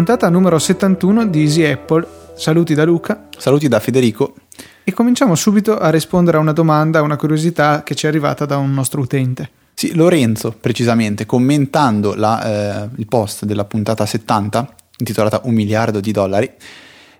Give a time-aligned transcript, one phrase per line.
[0.00, 2.06] Puntata numero 71 di Easy Apple.
[2.34, 3.28] Saluti da Luca.
[3.36, 4.34] Saluti da Federico.
[4.82, 8.46] E cominciamo subito a rispondere a una domanda, a una curiosità che ci è arrivata
[8.46, 9.50] da un nostro utente.
[9.74, 16.12] Sì, Lorenzo, precisamente, commentando la, eh, il post della puntata 70, intitolata Un miliardo di
[16.12, 16.50] dollari,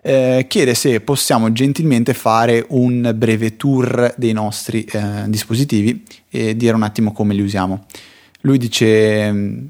[0.03, 6.75] eh, chiede se possiamo gentilmente fare un breve tour dei nostri eh, dispositivi e dire
[6.75, 7.87] un attimo come li usiamo.
[8.43, 9.69] Lui dice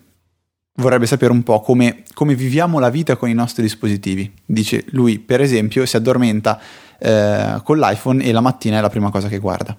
[0.80, 4.32] vorrebbe sapere un po' come, come, viviamo la vita con i nostri dispositivi.
[4.44, 6.58] Dice lui, per esempio, si addormenta
[6.98, 9.76] eh, con l'iPhone e la mattina è la prima cosa che guarda.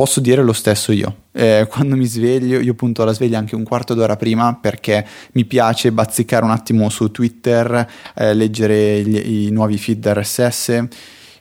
[0.00, 1.24] Posso dire lo stesso io.
[1.30, 5.44] Eh, quando mi sveglio, io punto la sveglia anche un quarto d'ora prima perché mi
[5.44, 10.84] piace bazzicare un attimo su Twitter, eh, leggere gli, i nuovi feed RSS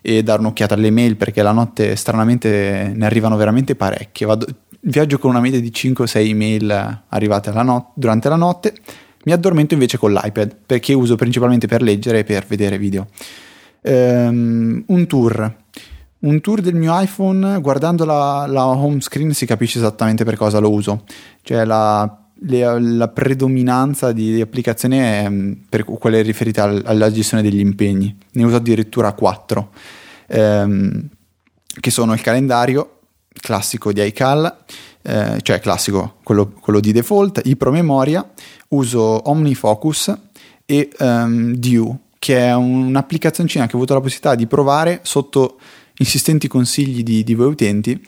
[0.01, 4.25] e dare un'occhiata alle mail perché la notte stranamente ne arrivano veramente parecchie.
[4.25, 4.45] Vado,
[4.81, 8.73] viaggio con una media di 5-6 email arrivate not- durante la notte.
[9.23, 13.07] Mi addormento invece con l'iPad perché uso principalmente per leggere e per vedere video.
[13.81, 15.55] Um, un tour
[16.19, 20.59] un tour del mio iPhone, guardando la, la, home screen si capisce esattamente per cosa
[20.59, 21.03] lo uso.
[21.41, 27.11] Cioè la, le, la predominanza di, di, applicazioni è mm, per quelle riferite al, alla
[27.11, 28.17] gestione degli impegni.
[28.31, 29.71] Ne uso addirittura quattro,
[30.27, 31.07] ehm,
[31.79, 32.99] che sono il calendario
[33.39, 34.57] classico di iCal,
[35.01, 38.27] eh, cioè classico, quello, quello, di default, i promemoria,
[38.69, 40.17] uso OmniFocus
[40.65, 45.57] e um, Due, che è un'applicazioncina che ho avuto la possibilità di provare sotto
[45.99, 48.01] insistenti consigli di, di voi utenti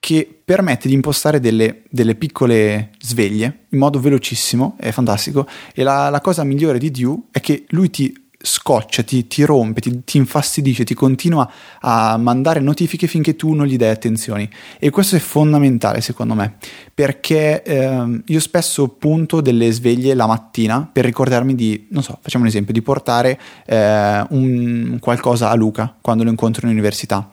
[0.00, 5.46] che permette di impostare delle, delle, piccole sveglie in modo velocissimo, è fantastico.
[5.74, 9.80] E la, la cosa migliore di Due è che lui ti scoccia, ti, ti rompe,
[9.80, 11.50] ti, ti, infastidisce, ti continua
[11.80, 14.48] a mandare notifiche finché tu non gli dai attenzioni.
[14.78, 16.56] E questo è fondamentale secondo me,
[16.94, 22.44] perché eh, io spesso punto delle sveglie la mattina per ricordarmi di, non so, facciamo
[22.44, 27.28] un esempio, di portare eh, un, qualcosa a Luca quando lo incontro in università.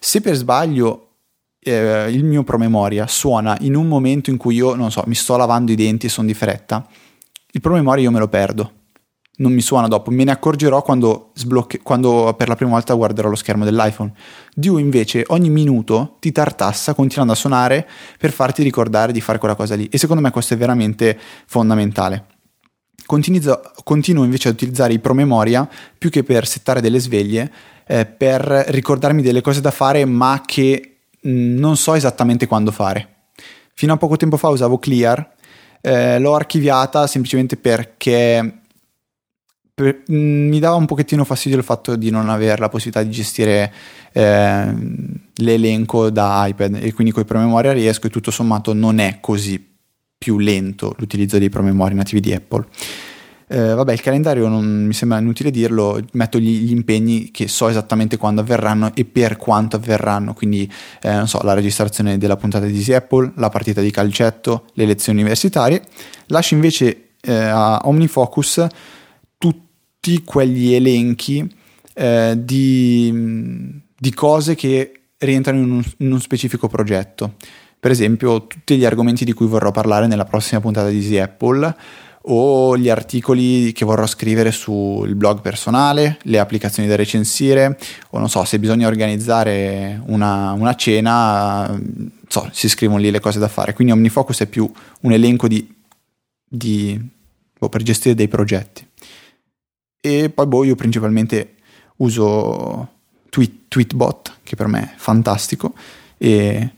[0.00, 1.02] Se per sbaglio
[1.60, 5.36] eh, il mio promemoria suona in un momento in cui io, non so, mi sto
[5.36, 6.86] lavando i denti e sono di fretta,
[7.50, 8.72] il promemoria io me lo perdo
[9.36, 13.28] non mi suona dopo, me ne accorgerò quando, sblocche- quando per la prima volta guarderò
[13.28, 14.12] lo schermo dell'iPhone.
[14.54, 17.88] Due invece ogni minuto ti tartassa continuando a suonare
[18.18, 22.26] per farti ricordare di fare quella cosa lì e secondo me questo è veramente fondamentale.
[23.04, 27.52] Continuo, continuo invece a utilizzare i promemoria più che per settare delle sveglie,
[27.86, 32.72] eh, per ricordarmi delle cose da fare ma che mh, mm, non so esattamente quando
[32.72, 33.14] fare.
[33.74, 35.34] Fino a poco tempo fa usavo Clear,
[35.82, 38.62] eh, l'ho archiviata semplicemente perché
[39.76, 43.10] per, mm, mi dava un pochettino fastidio il fatto di non avere la possibilità di
[43.10, 43.70] gestire
[44.12, 44.74] eh,
[45.34, 49.62] l'elenco da iPad e quindi con i promemoria riesco e tutto sommato non è così
[50.16, 52.64] più lento l'utilizzo dei promemoria nativi di Apple.
[53.48, 57.68] Eh, vabbè, il calendario non mi sembra inutile dirlo, metto gli, gli, impegni che so
[57.68, 60.68] esattamente quando avverranno e per quanto avverranno, quindi
[61.02, 64.86] eh, non so, la registrazione della puntata di Easy Apple, la partita di calcetto, le
[64.86, 65.82] lezioni universitarie.
[66.28, 68.66] Lascio invece eh, a OmniFocus
[70.06, 71.52] tutti quegli elenchi
[71.94, 77.34] eh, di, di, cose che rientrano in, un, in uno specifico progetto.
[77.78, 81.74] Per esempio, tutti gli argomenti di cui vorrò parlare nella prossima puntata di Easy Apple
[82.28, 87.76] o gli articoli che vorrò scrivere sul blog personale, le applicazioni da recensire,
[88.10, 91.80] o non so, se bisogna organizzare una, una cena,
[92.28, 93.74] so, si scrivono lì le cose da fare.
[93.74, 95.68] Quindi OmniFocus è più un elenco di,
[96.44, 97.00] di
[97.58, 98.86] boh, per gestire dei progetti.
[100.06, 101.54] E poi boh, io principalmente
[101.96, 102.88] uso
[103.28, 105.74] tweet, Tweetbot, che per me è fantastico,
[106.16, 106.70] e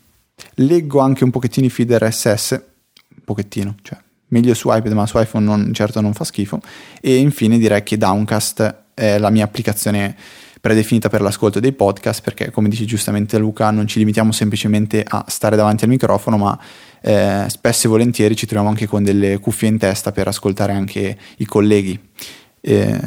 [0.54, 5.18] leggo anche un pochettino i feed RSS, un pochettino, cioè meglio su iPad, ma su
[5.18, 6.58] iPhone non, certo non fa schifo.
[7.02, 10.16] E infine direi che Downcast è la mia applicazione
[10.58, 15.22] predefinita per l'ascolto dei podcast, perché come dice giustamente Luca, non ci limitiamo semplicemente a
[15.28, 16.58] stare davanti al microfono, ma
[17.02, 21.18] eh, spesso e volentieri ci troviamo anche con delle cuffie in testa per ascoltare anche
[21.36, 22.00] i colleghi.
[22.60, 23.00] Eh,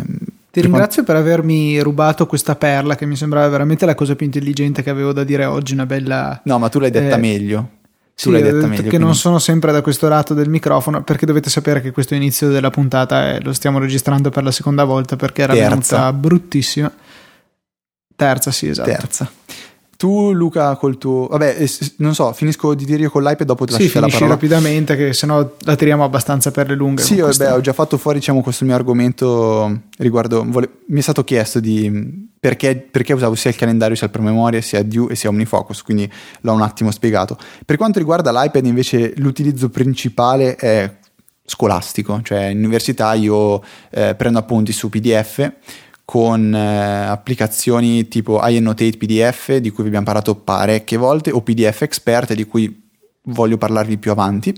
[0.52, 4.84] ti ringrazio per avermi rubato questa perla che mi sembrava veramente la cosa più intelligente
[4.84, 6.42] che avevo da dire oggi, una bella...
[6.44, 7.70] No, ma tu l'hai detta eh, meglio.
[8.16, 9.06] Tu sì, l'hai detta meglio, che quindi...
[9.06, 12.70] non sono sempre da questo lato del microfono perché dovete sapere che questo inizio della
[12.70, 15.70] puntata è, lo stiamo registrando per la seconda volta perché era Terza.
[15.70, 16.92] venuta bruttissima.
[18.14, 18.90] Terza, sì, esatto.
[18.90, 19.32] Terza.
[20.02, 21.28] Tu, Luca, col tuo.
[21.28, 21.64] Vabbè,
[21.98, 24.32] non so, finisco di dire io con l'iPad dopo ti sì, lascio la parola.
[24.32, 27.04] rapidamente, che sennò la tiriamo abbastanza per le lunghe.
[27.04, 30.44] Sì, vabbè, ho già fatto fuori diciamo, questo mio argomento riguardo.
[30.48, 30.70] Vole...
[30.88, 34.82] Mi è stato chiesto di, perché, perché, usavo sia il calendario sia il promemoria sia
[34.82, 36.12] Due e sia OmniFocus, quindi
[36.42, 37.38] l'ho un attimo spiegato.
[37.64, 40.92] Per quanto riguarda l'iPad invece l'utilizzo principale è
[41.46, 43.62] scolastico, cioè in università io
[43.92, 45.52] eh, prendo appunti su PDF
[46.12, 51.84] con eh, applicazioni tipo iAnnotate PDF di cui vi abbiamo parlato parecchie volte o PDF
[51.84, 52.90] Expert di cui
[53.24, 54.54] voglio parlarvi più avanti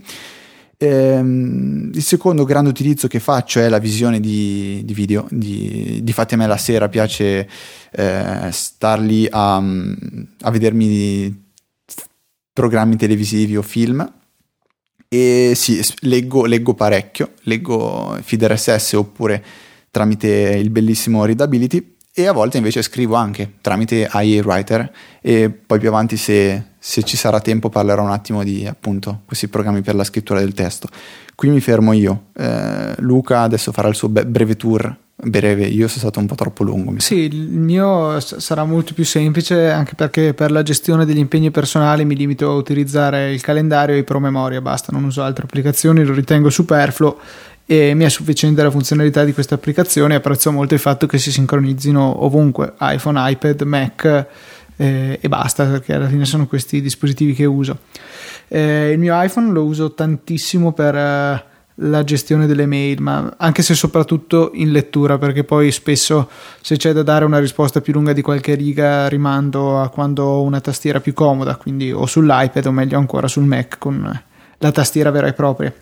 [0.83, 5.25] Ehm, il secondo grande utilizzo che faccio è la visione di, di video.
[5.29, 7.47] Di, difatti, a me la sera piace
[7.91, 11.51] eh, star lì a, a vedermi
[12.51, 14.11] programmi televisivi o film.
[15.07, 19.43] E sì, leggo, leggo parecchio, leggo feed RSS oppure
[19.93, 24.91] tramite il bellissimo Readability e a volte invece scrivo anche tramite IA Writer
[25.21, 29.47] e poi più avanti se se ci sarà tempo parlerò un attimo di appunto questi
[29.47, 30.89] programmi per la scrittura del testo.
[31.33, 32.25] Qui mi fermo io.
[32.35, 34.93] Eh, Luca adesso farà il suo breve tour.
[35.15, 36.93] Breve, io sono stato un po' troppo lungo.
[36.97, 42.03] Sì, il mio sarà molto più semplice anche perché per la gestione degli impegni personali
[42.03, 46.13] mi limito a utilizzare il calendario e i promemoria, basta, non uso altre applicazioni, lo
[46.13, 47.17] ritengo superfluo
[47.65, 50.15] e mi è sufficiente la funzionalità di queste applicazioni.
[50.15, 54.27] Apprezzo molto il fatto che si sincronizzino ovunque, iPhone, iPad, Mac
[54.75, 57.79] eh, e basta perché alla fine sono questi dispositivi che uso.
[58.47, 61.43] Eh, il mio iPhone lo uso tantissimo per eh,
[61.75, 66.29] la gestione delle mail, ma anche se soprattutto in lettura, perché poi spesso
[66.61, 70.41] se c'è da dare una risposta più lunga di qualche riga rimando a quando ho
[70.43, 74.21] una tastiera più comoda, quindi o sull'iPad o meglio ancora sul Mac con
[74.57, 75.73] la tastiera vera e propria.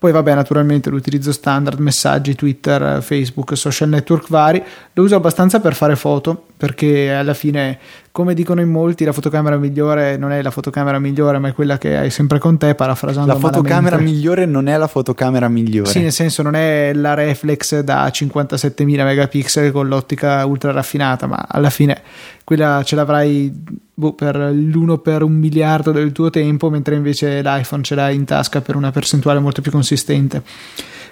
[0.00, 4.62] Poi vabbè, naturalmente l'utilizzo standard, messaggi, Twitter, Facebook, social network vari,
[4.94, 7.78] lo uso abbastanza per fare foto, perché alla fine,
[8.12, 11.78] come dicono in molti, la fotocamera migliore non è la fotocamera migliore, ma è quella
[11.78, 14.12] che hai sempre con te, parafrasando La fotocamera malamente.
[14.12, 15.88] migliore non è la fotocamera migliore.
[15.88, 21.46] Sì, nel senso non è la reflex da 57.000 megapixel con l'ottica ultra raffinata, ma
[21.48, 22.02] alla fine
[22.44, 23.50] quella ce l'avrai
[23.94, 28.26] boh, per l'uno per un miliardo del tuo tempo, mentre invece l'iPhone ce l'hai in
[28.26, 30.42] tasca per una percentuale molto più consistente.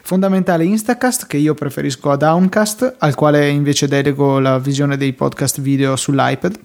[0.09, 5.61] Fondamentale Instacast che io preferisco a Downcast, al quale invece delego la visione dei podcast
[5.61, 6.59] video sull'iPad.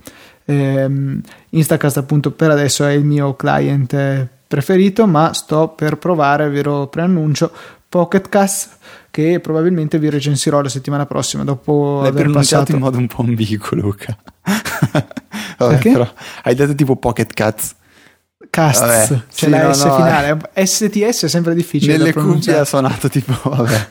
[0.45, 1.19] Ehm,
[1.49, 6.87] Instacast appunto per adesso è il mio client preferito, ma sto per provare, ve lo
[6.87, 7.51] preannuncio,
[7.89, 8.77] Pocketcast
[9.11, 13.23] che probabilmente vi recensirò la settimana prossima dopo L'hai aver passato in modo un po'
[13.23, 14.17] ambiguo Luca.
[15.57, 16.11] Vabbè,
[16.43, 17.75] hai detto tipo Pocket Cats
[18.49, 20.65] Casts, vabbè, c'è sì, la no, S no, finale eh.
[20.65, 23.87] STS è sempre difficile nelle cuffie ha suonato tipo vabbè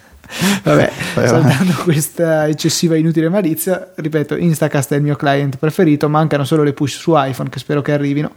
[0.62, 6.62] Vabbè, saltando questa eccessiva inutile malizia, ripeto, Instacast è il mio client preferito, mancano solo
[6.62, 8.32] le push su iPhone che spero che arrivino.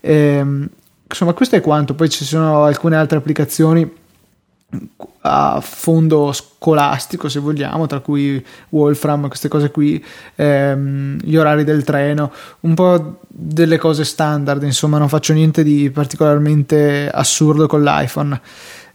[0.00, 0.68] Ehm,
[1.08, 3.88] insomma, questo è quanto, poi ci sono alcune altre applicazioni
[5.22, 10.02] a fondo scolastico se vogliamo tra cui Wolfram queste cose qui
[10.34, 12.30] ehm, gli orari del treno
[12.60, 18.38] un po' delle cose standard insomma non faccio niente di particolarmente assurdo con l'iPhone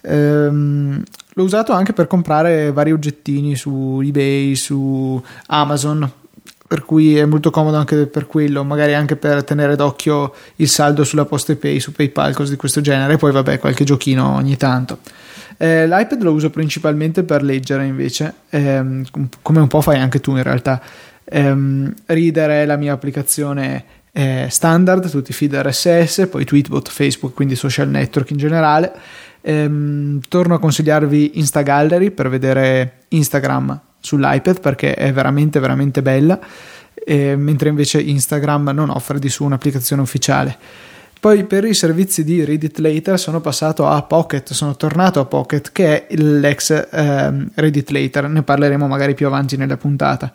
[0.02, 1.04] ehm,
[1.34, 6.12] l'ho usato anche per comprare vari oggettini su ebay su Amazon
[6.66, 11.04] per cui è molto comodo anche per quello, magari anche per tenere d'occhio il saldo
[11.04, 14.58] sulla Poste Pay, su PayPal, cose di questo genere, e poi vabbè qualche giochino ogni
[14.58, 14.98] tanto.
[15.58, 19.06] Eh, L'iPad lo uso principalmente per leggere invece, ehm,
[19.42, 20.82] come un po' fai anche tu in realtà.
[21.26, 27.34] Ehm, Reader è la mia applicazione eh, standard, tutti i feed RSS, poi Tweetbot, Facebook,
[27.34, 28.94] quindi social network in generale.
[29.42, 36.40] Ehm, torno a consigliarvi Instagallery per vedere Instagram sull'iPad perché è veramente veramente bella,
[36.94, 40.58] eh, mentre invece Instagram non offre di su un'applicazione ufficiale.
[41.24, 45.26] Poi per i servizi di Read It Later sono passato a Pocket, sono tornato a
[45.26, 50.34] Pocket che è l'ex ehm, Read It Later, ne parleremo magari più avanti nella puntata.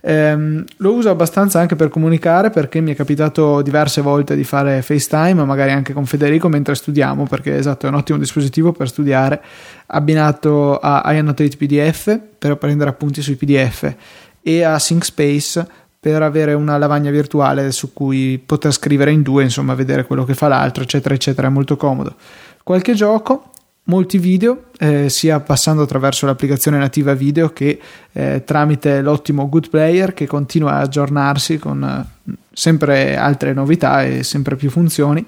[0.00, 4.82] Ehm, lo uso abbastanza anche per comunicare perché mi è capitato diverse volte di fare
[4.82, 9.40] FaceTime, magari anche con Federico mentre studiamo, perché esatto è un ottimo dispositivo per studiare,
[9.86, 13.94] abbinato a iAnnotate PDF per prendere appunti sui PDF
[14.42, 19.72] e a SyncSpace per avere una lavagna virtuale su cui poter scrivere in due, insomma,
[19.72, 22.16] vedere quello che fa l'altro, eccetera, eccetera, è molto comodo.
[22.62, 23.52] Qualche gioco,
[23.84, 27.80] molti video, eh, sia passando attraverso l'applicazione nativa video che
[28.12, 34.22] eh, tramite l'ottimo Good Player che continua a aggiornarsi con eh, sempre altre novità e
[34.24, 35.26] sempre più funzioni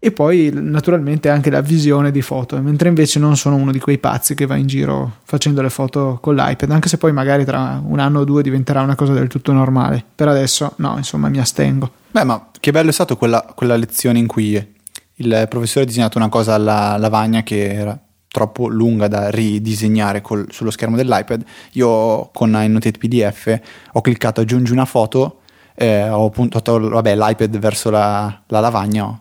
[0.00, 3.98] e poi naturalmente anche la visione di foto, mentre invece non sono uno di quei
[3.98, 7.82] pazzi che va in giro facendo le foto con l'iPad, anche se poi magari tra
[7.84, 10.04] un anno o due diventerà una cosa del tutto normale.
[10.14, 11.90] Per adesso no, insomma mi astengo.
[12.12, 14.76] Beh, ma che bello è stato quella, quella lezione in cui
[15.20, 20.46] il professore ha disegnato una cosa alla lavagna che era troppo lunga da ridisegnare col,
[20.50, 23.60] sullo schermo dell'iPad, io con iNotate PDF
[23.92, 25.40] ho cliccato aggiungi una foto,
[25.74, 29.20] eh, ho puntato vabbè, l'iPad verso la, la lavagna,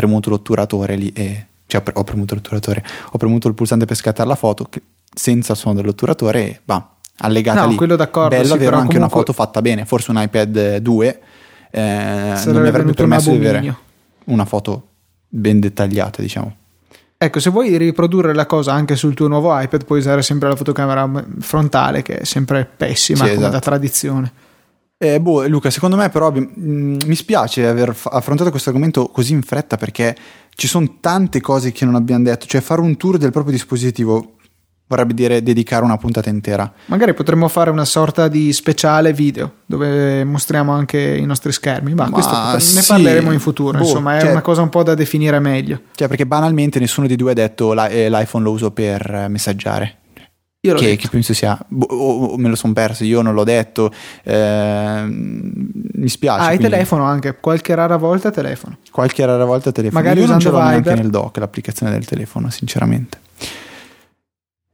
[0.00, 4.34] premuto l'otturatore lì e cioè ho premuto l'otturatore, ho premuto il pulsante per scattare la
[4.34, 4.68] foto
[5.14, 7.76] senza il suono dell'otturatore e bah, allegata no, lì.
[7.76, 8.30] quello d'accordo.
[8.30, 8.98] Bello sì, avere anche comunque...
[8.98, 11.20] una foto fatta bene, forse un iPad 2
[11.70, 13.76] eh, non mi avrebbe permesso di avere
[14.24, 14.88] una foto
[15.28, 16.56] ben dettagliata, diciamo.
[17.16, 20.56] Ecco, se vuoi riprodurre la cosa anche sul tuo nuovo iPad, puoi usare sempre la
[20.56, 21.08] fotocamera
[21.40, 23.52] frontale, che è sempre pessima, sì, come esatto.
[23.52, 24.32] da tradizione.
[25.02, 29.32] Eh, boh, Luca, secondo me però mh, mi spiace aver f- affrontato questo argomento così
[29.32, 30.14] in fretta perché
[30.54, 34.34] ci sono tante cose che non abbiamo detto, cioè fare un tour del proprio dispositivo
[34.86, 36.70] vorrebbe dire dedicare una puntata intera.
[36.86, 42.04] Magari potremmo fare una sorta di speciale video dove mostriamo anche i nostri schermi, ma,
[42.04, 44.82] ma questo sì, ne parleremo in futuro, boh, insomma è cioè, una cosa un po'
[44.82, 45.80] da definire meglio.
[45.94, 49.99] Cioè perché banalmente nessuno dei due ha detto eh, l'iPhone lo uso per messaggiare.
[50.62, 53.90] Io che, che, penso sia, boh, oh, me lo sono perso, io non l'ho detto,
[54.22, 56.42] eh, mi spiace.
[56.42, 58.76] Ah, hai telefono anche, qualche rara volta telefono.
[58.90, 60.02] Qualche rara volta telefono.
[60.02, 60.70] Magari io non ce l'ho Viber.
[60.70, 63.18] neanche nel dock l'applicazione del telefono, sinceramente.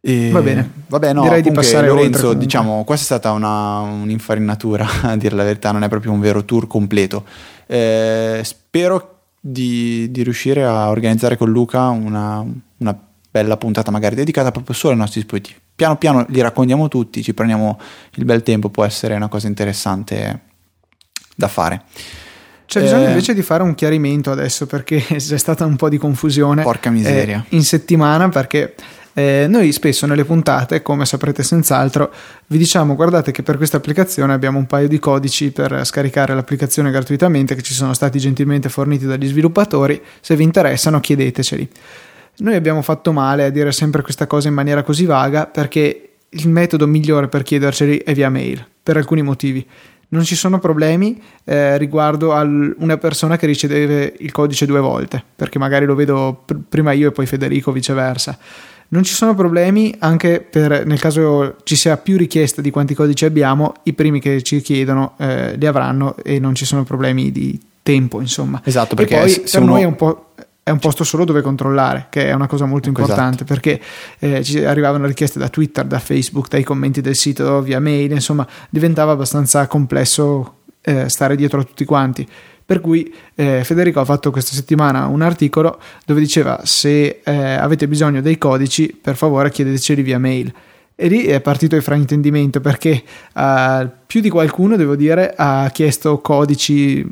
[0.00, 0.31] E...
[0.31, 4.87] Va bene, vabbè, no, direi di passare Lorenzo, oltre, diciamo, questa è stata una, un'infarinatura,
[5.02, 7.25] a dire la verità, non è proprio un vero tour completo.
[7.66, 12.45] Eh, spero di, di, riuscire a organizzare con Luca una,
[12.78, 13.00] una,
[13.31, 15.61] bella puntata, magari dedicata proprio solo ai nostri dispositivi.
[15.76, 17.78] Piano piano li raccontiamo tutti, ci prendiamo
[18.14, 20.40] il bel tempo, può essere una cosa interessante
[21.37, 21.83] da fare.
[22.66, 25.99] C'è bisogno eh, invece di fare un chiarimento adesso perché c'è stata un po' di
[25.99, 26.62] confusione.
[26.62, 27.45] Porca miseria.
[27.49, 28.75] Eh, in settimana perché
[29.18, 32.12] eh, noi spesso nelle puntate, come saprete senz'altro,
[32.49, 36.90] vi diciamo guardate che per questa applicazione abbiamo un paio di codici per scaricare l'applicazione
[36.90, 41.71] gratuitamente che ci sono stati gentilmente forniti dagli sviluppatori, se vi interessano chiedeteceli.
[42.38, 46.49] Noi abbiamo fatto male a dire sempre questa cosa in maniera così vaga perché il
[46.49, 49.66] metodo migliore per chiederceli è via mail, per alcuni motivi
[50.09, 55.23] non ci sono problemi eh, riguardo a una persona che riceve il codice due volte,
[55.35, 58.38] perché magari lo vedo pr- prima io e poi Federico viceversa.
[58.88, 63.25] Non ci sono problemi anche per, nel caso ci sia più richiesta di quanti codici
[63.25, 67.59] abbiamo, i primi che ci chiedono eh, li avranno e non ci sono problemi di
[67.83, 68.61] tempo, insomma.
[68.64, 69.73] Esatto, perché e poi per uno...
[69.73, 70.25] noi è un po'
[70.66, 73.54] è un posto solo dove controllare, che è una cosa molto ecco, importante esatto.
[73.54, 73.80] perché
[74.18, 78.44] eh, ci arrivavano richieste da Twitter, da Facebook, dai commenti del sito, via mail, insomma
[78.68, 82.26] diventava abbastanza complesso eh, stare dietro a tutti quanti.
[82.66, 87.87] Per cui eh, Federico ha fatto questa settimana un articolo dove diceva se eh, avete
[87.87, 90.52] bisogno dei codici per favore chiedeteceli via mail.
[90.96, 93.04] E lì è partito il fraintendimento perché
[93.35, 97.06] uh, più di qualcuno, devo dire, ha chiesto codici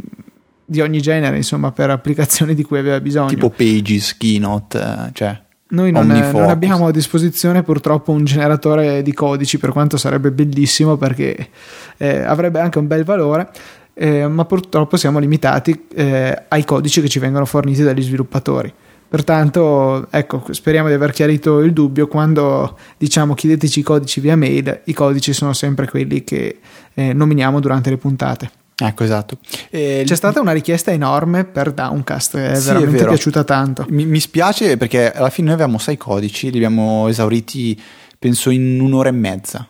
[0.64, 3.28] di ogni genere, insomma, per applicazioni di cui aveva bisogno.
[3.28, 5.42] Tipo Pages, Keynote, eh, cioè.
[5.66, 10.96] Noi non, non, abbiamo a disposizione purtroppo un generatore di codici, per quanto sarebbe bellissimo
[10.96, 11.48] perché
[11.96, 13.50] eh, avrebbe anche un bel valore
[13.94, 18.72] eh, ma purtroppo siamo limitati eh, ai codici che ci vengono forniti dagli sviluppatori.
[19.08, 22.08] Pertanto, ecco, speriamo di aver chiarito il dubbio.
[22.08, 26.58] Quando diciamo chiedeteci i codici via mail, i codici sono sempre quelli che
[26.92, 28.50] eh, nominiamo durante le puntate.
[28.76, 29.38] Ecco, esatto.
[29.70, 33.86] E C'è stata una richiesta enorme per Downcast, è sì, veramente è piaciuta tanto.
[33.90, 37.80] Mi, mi, spiace perché alla fine noi avevamo sei codici, li abbiamo esauriti
[38.18, 39.68] penso in un'ora e mezza.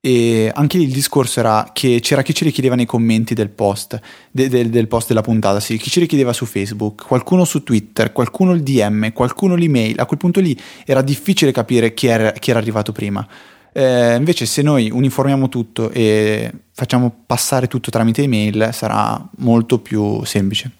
[0.00, 3.98] E anche il discorso era che c'era chi ce li chiedeva nei commenti del post,
[4.30, 7.64] de, de, del post della puntata, sì, chi ce li chiedeva su Facebook, qualcuno su
[7.64, 9.98] Twitter, qualcuno il DM, qualcuno l'email.
[9.98, 13.26] A quel punto lì era difficile capire chi era, chi era arrivato prima.
[13.72, 20.24] Eh, invece, se noi uniformiamo tutto e facciamo passare tutto tramite email, sarà molto più
[20.24, 20.72] semplice.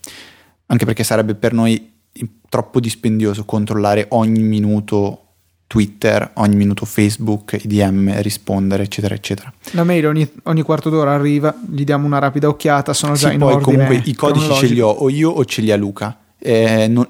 [0.67, 1.97] Anche perché sarebbe per noi
[2.49, 5.23] troppo dispendioso controllare ogni minuto
[5.69, 9.53] Twitter, ogni minuto Facebook, i DM, rispondere, eccetera, eccetera.
[9.73, 13.35] La mail ogni, ogni, quarto d'ora arriva, gli diamo una rapida occhiata, sono già sì,
[13.35, 15.77] in poi ordine comunque i codici ce li ho o io o ce li ha
[15.77, 16.19] Luca.
[16.39, 17.07] Eh, non,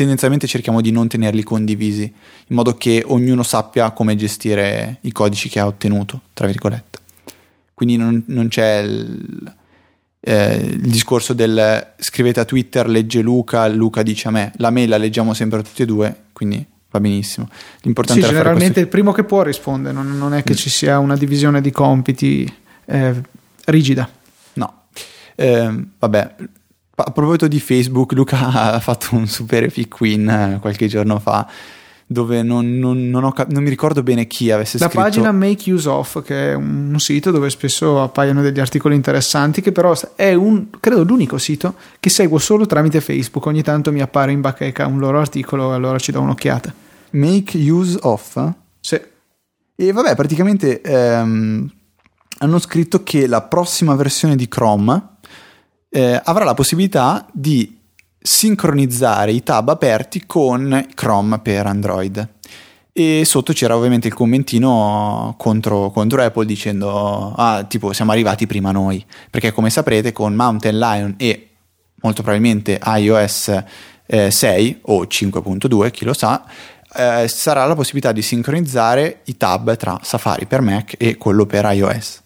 [0.00, 5.50] tendenzialmente cerchiamo di non tenerli condivisi, in modo che ognuno sappia come gestire i codici
[5.50, 6.98] che ha ottenuto, tra virgolette.
[7.74, 9.54] Quindi non, non c'è il,
[10.20, 14.52] eh, il discorso del scrivete a Twitter, legge Luca, Luca dice a me.
[14.56, 17.50] La mail la leggiamo sempre tutti e due, quindi va benissimo.
[17.82, 18.80] L'importante sì, è generalmente questo...
[18.80, 20.56] il primo che può risponde, non, non è che mm.
[20.56, 22.50] ci sia una divisione di compiti
[22.86, 23.20] eh,
[23.66, 24.08] rigida.
[24.54, 24.84] No,
[25.34, 26.34] eh, vabbè.
[27.02, 31.48] A proposito di Facebook, Luca ha fatto un super epic win eh, qualche giorno fa
[32.12, 34.98] dove non, non, non, ho, non, mi ricordo bene chi avesse la scritto.
[34.98, 39.60] La pagina Make Use Of, che è un sito dove spesso appaiono degli articoli interessanti,
[39.60, 43.46] che però è un, credo l'unico sito che seguo solo tramite Facebook.
[43.46, 46.74] Ogni tanto mi appare in bacheca un loro articolo e allora ci do un'occhiata.
[47.10, 48.54] Make use of?
[48.80, 49.00] Sì.
[49.76, 51.70] E vabbè, praticamente ehm,
[52.38, 55.18] hanno scritto che la prossima versione di Chrome
[55.90, 57.78] eh, avrà la possibilità di
[58.22, 62.28] sincronizzare i tab aperti con Chrome per Android.
[62.92, 68.72] E sotto c'era ovviamente il commentino contro, contro, Apple dicendo: Ah, tipo, siamo arrivati prima
[68.72, 69.04] noi.
[69.30, 71.48] Perché, come saprete, con Mountain Lion e
[72.02, 73.62] molto probabilmente iOS
[74.06, 76.44] eh, 6 o 5.2, chi lo sa,
[76.96, 81.64] eh, sarà la possibilità di sincronizzare i tab tra Safari per Mac e quello per
[81.72, 82.22] iOS.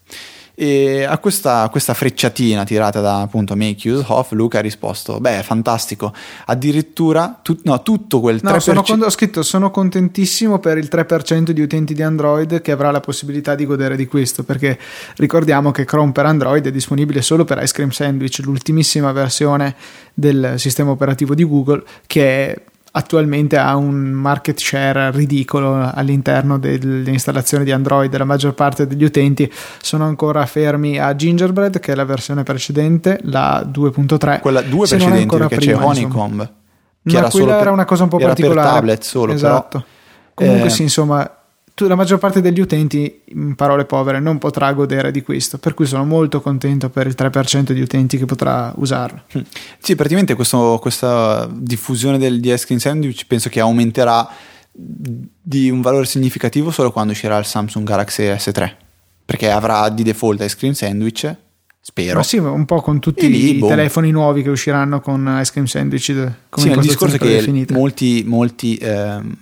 [0.57, 6.13] E a questa, questa, frecciatina tirata da appunto Of, Luca ha risposto: Beh, fantastico.
[6.45, 8.73] Addirittura tu, no, tutto quel 3%.
[8.73, 12.89] No, sono, ho scritto: Sono contentissimo per il 3% di utenti di Android che avrà
[12.91, 14.43] la possibilità di godere di questo.
[14.43, 14.79] Perché
[15.17, 19.75] ricordiamo che Chrome per Android è disponibile solo per Ice Cream Sandwich, l'ultimissima versione
[20.13, 22.61] del sistema operativo di Google, che è
[22.97, 28.15] attualmente ha un market share ridicolo all'interno dell'installazione di Android.
[28.15, 33.19] La maggior parte degli utenti sono ancora fermi a Gingerbread, che è la versione precedente,
[33.23, 34.39] la 2.3.
[34.39, 36.43] Quella 2 precedente perché prima, c'è Honeycomb.
[37.05, 38.67] Che Ma era quella era una cosa un po' particolare.
[38.67, 39.77] Per tablet solo, esatto.
[39.79, 39.93] Però,
[40.33, 41.29] Comunque, eh, sì, insomma,
[41.77, 45.85] la maggior parte degli utenti, in parole povere, non potrà godere di questo, per cui
[45.85, 49.23] sono molto contento per il 3% di utenti che potrà usarlo.
[49.33, 49.41] Hm.
[49.79, 54.27] Sì, praticamente questo, questa diffusione del, di Ice Cream Sandwich penso che aumenterà
[54.71, 58.71] di un valore significativo solo quando uscirà il Samsung Galaxy S3,
[59.25, 61.35] perché avrà di default Ice Cream Sandwich,
[61.81, 62.15] spero.
[62.15, 63.67] Ma sì, un po' con tutti lì, i boh.
[63.67, 66.31] telefoni nuovi che usciranno con Ice Cream Sandwich.
[66.49, 68.23] Come sì, il discorso è che molti...
[68.25, 69.37] molti ehm,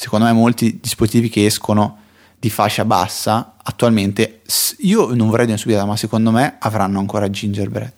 [0.00, 1.98] secondo me molti dispositivi che escono
[2.38, 4.42] di fascia bassa attualmente,
[4.78, 7.94] io non vorrei dire subito, ma secondo me avranno ancora Gingerbread.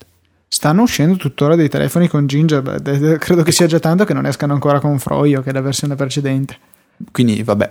[0.49, 4.55] Stanno uscendo tuttora dei telefoni con Gingerbread, credo che sia già tanto che non escano
[4.55, 6.57] ancora con Froyo, che è la versione precedente.
[7.13, 7.71] Quindi vabbè.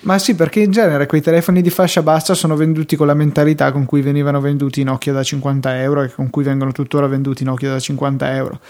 [0.00, 3.70] Ma sì, perché in genere quei telefoni di fascia bassa sono venduti con la mentalità
[3.70, 7.72] con cui venivano venduti Nokia da 50 euro e con cui vengono tuttora venduti Nokia
[7.72, 8.60] da 50 euro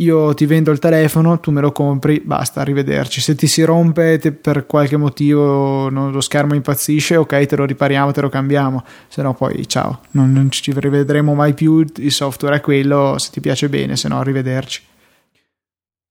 [0.00, 3.20] io ti vendo il telefono, tu me lo compri, basta, arrivederci.
[3.20, 7.64] Se ti si rompe te, per qualche motivo no, lo schermo impazzisce, ok, te lo
[7.64, 12.12] ripariamo, te lo cambiamo, se no poi ciao, non, non, ci rivedremo mai più, il
[12.12, 14.82] software è quello, se ti piace bene, se no arrivederci.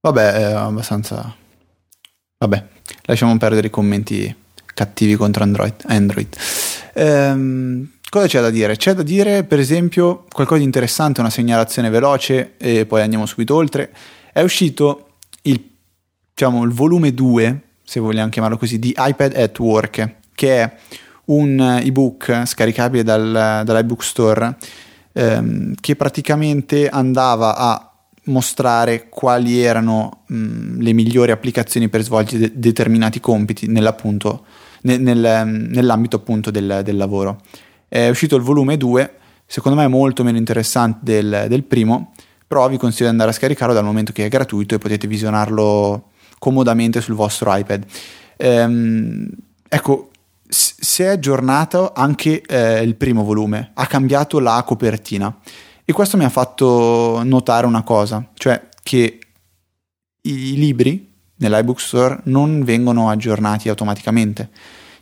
[0.02, 1.36] Vabbè, è abbastanza...
[2.38, 2.65] Vabbè,
[3.06, 4.34] lasciamo perdere i commenti
[4.73, 5.73] cattivi contro Android.
[5.88, 6.38] Android.
[6.93, 8.76] Ehm, Cosa c'è da dire?
[8.76, 13.54] C'è da dire, per esempio, qualcosa di interessante, una segnalazione veloce e poi andiamo subito
[13.54, 13.91] oltre.
[14.34, 15.63] È uscito il,
[16.34, 20.76] diciamo, il volume 2, se vogliamo chiamarlo così, di iPad at Work, che è
[21.26, 24.58] un ebook scaricabile dal, dall'iBook Store
[25.13, 27.91] ehm, che praticamente andava a
[28.24, 34.41] mostrare quali erano mh, le migliori applicazioni per svolgere de- determinati compiti nell'ambito
[36.15, 37.39] appunto del, del lavoro.
[37.89, 39.13] È uscito il volume 2,
[39.45, 42.13] secondo me è molto meno interessante del, del primo,
[42.47, 46.12] però vi consiglio di andare a scaricarlo dal momento che è gratuito e potete visionarlo
[46.38, 47.84] comodamente sul vostro iPad.
[48.38, 49.28] Ehm,
[49.67, 50.12] ecco,
[50.47, 55.36] si è aggiornato anche eh, il primo volume, ha cambiato la copertina
[55.84, 59.19] e questo mi ha fatto notare una cosa, cioè che
[60.21, 64.49] i libri nell'iBook Store non vengono aggiornati automaticamente.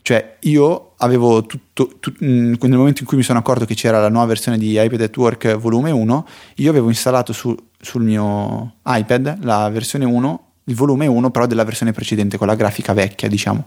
[0.07, 3.99] Cioè io avevo tutto, tutto, mm, nel momento in cui mi sono accorto che c'era
[3.99, 8.75] la nuova versione di iPad at Work volume 1, io avevo installato su, sul mio
[8.85, 13.27] iPad la versione 1, il volume 1 però della versione precedente con la grafica vecchia
[13.27, 13.65] diciamo.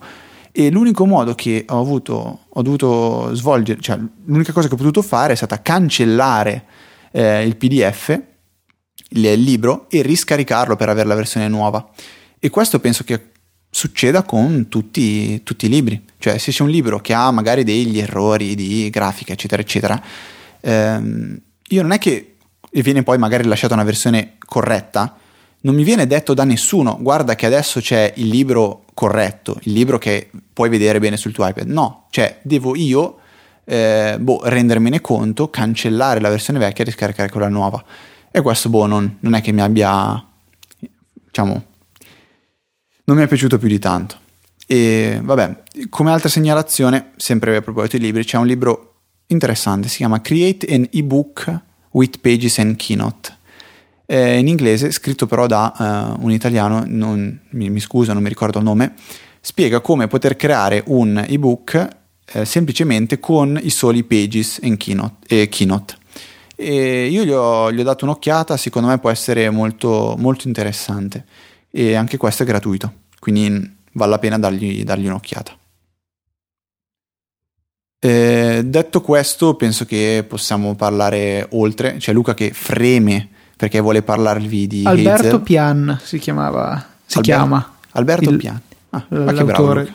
[0.51, 5.03] E l'unico modo che ho avuto, ho dovuto svolgere, cioè l'unica cosa che ho potuto
[5.03, 6.65] fare è stata cancellare
[7.11, 8.19] eh, il PDF,
[9.11, 11.87] il libro e riscaricarlo per avere la versione nuova.
[12.39, 13.30] E questo penso che
[13.71, 16.05] succeda con tutti, tutti, i libri.
[16.19, 20.03] Cioè, se c'è un libro che ha magari degli errori di grafica, eccetera, eccetera,
[20.61, 22.35] ehm, io non è che
[22.73, 25.17] viene poi magari rilasciata una versione corretta,
[25.63, 29.99] non mi viene detto da nessuno, guarda che adesso c'è il libro corretto, il libro
[29.99, 31.69] che puoi vedere bene sul tuo iPad.
[31.69, 33.19] No, cioè, devo io
[33.65, 37.83] eh, boh, rendermene conto, cancellare la versione vecchia e riscaricare quella nuova.
[38.31, 40.25] E questo, boh, non, non è che mi abbia,
[41.13, 41.65] diciamo,
[43.11, 44.17] non mi è piaciuto più di tanto.
[44.69, 48.95] E vabbè, come altra segnalazione, sempre a proposito di libri, c'è un libro
[49.27, 53.39] interessante, si chiama Create an ebook with Pages and Keynote.
[54.07, 58.29] È in inglese, scritto però da uh, un italiano, non, mi, mi, scuso, non mi
[58.29, 58.95] ricordo il nome,
[59.41, 61.89] spiega come poter creare un ebook
[62.27, 65.27] eh, semplicemente con i soli Pages and Keynote.
[65.27, 65.97] E keynote.
[66.55, 71.25] E io gli ho, gli ho, dato un'occhiata, secondo me può essere molto, molto interessante
[71.71, 75.57] e anche questo è gratuito, quindi vale la pena dargli, dargli un'occhiata.
[78.03, 81.97] Eh, detto questo, penso che possiamo parlare oltre.
[81.99, 85.41] C'è Luca che freme perché vuole parlarvi di Alberto Hazel.
[85.43, 87.77] Pian si chiamava, si Alber- chiama.
[87.93, 88.61] Alberto Il- Pian.
[88.91, 89.75] Ah, ma che bravo.
[89.75, 89.95] Luca.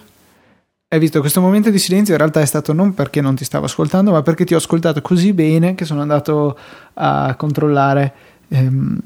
[0.87, 3.65] Hai visto questo momento di silenzio in realtà è stato non perché non ti stavo
[3.65, 6.57] ascoltando, ma perché ti ho ascoltato così bene che sono andato
[6.93, 8.13] a controllare
[8.49, 8.99] ehm,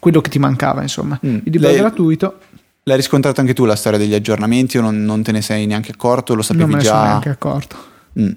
[0.00, 1.20] quello che ti mancava, insomma.
[1.24, 1.36] Mm.
[1.36, 2.38] Il libro Lei- è gratuito,
[2.84, 5.92] L'hai riscontrato anche tu la storia degli aggiornamenti o non, non te ne sei neanche
[5.92, 6.34] accorto?
[6.34, 7.04] Lo non sapevi me ne sono già?
[7.04, 7.76] neanche accorto.
[8.18, 8.30] Mm.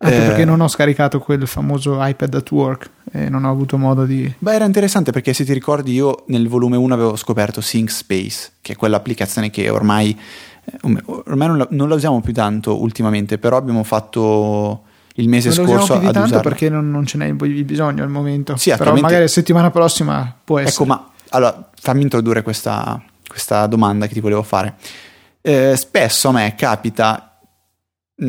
[0.00, 3.76] Anche Eh, perché non ho scaricato quel famoso iPad at work e non ho avuto
[3.76, 4.32] modo di...
[4.38, 8.74] Beh, era interessante perché se ti ricordi io nel volume 1 avevo scoperto ThinkSpace, che
[8.74, 10.16] è quell'applicazione che ormai,
[10.64, 14.82] eh, ormai non, la, non la usiamo più tanto ultimamente, però abbiamo fatto
[15.18, 18.56] il mese Non scorso ad tanto perché non, non ce n'è bisogno al momento.
[18.56, 20.74] Sì, Però magari settimana prossima può essere.
[20.74, 24.76] Ecco, ma allora fammi introdurre questa, questa domanda che ti volevo fare.
[25.40, 27.38] Eh, spesso a me capita
[28.14, 28.26] mh,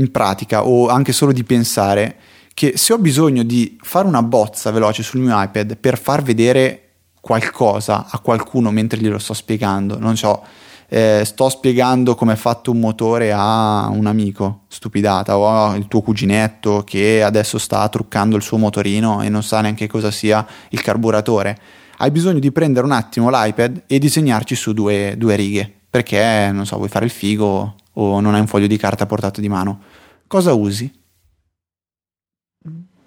[0.00, 2.16] in pratica o anche solo di pensare
[2.54, 6.84] che se ho bisogno di fare una bozza veloce sul mio iPad per far vedere
[7.20, 10.42] qualcosa a qualcuno mentre glielo sto spiegando, non so,
[10.92, 16.00] eh, sto spiegando come è fatto un motore a un amico, stupidata, o al tuo
[16.00, 20.82] cuginetto che adesso sta truccando il suo motorino e non sa neanche cosa sia il
[20.82, 21.56] carburatore.
[21.98, 26.66] Hai bisogno di prendere un attimo l'iPad e disegnarci su due, due righe, perché non
[26.66, 29.82] so, vuoi fare il figo o non hai un foglio di carta portato di mano.
[30.26, 30.99] Cosa usi?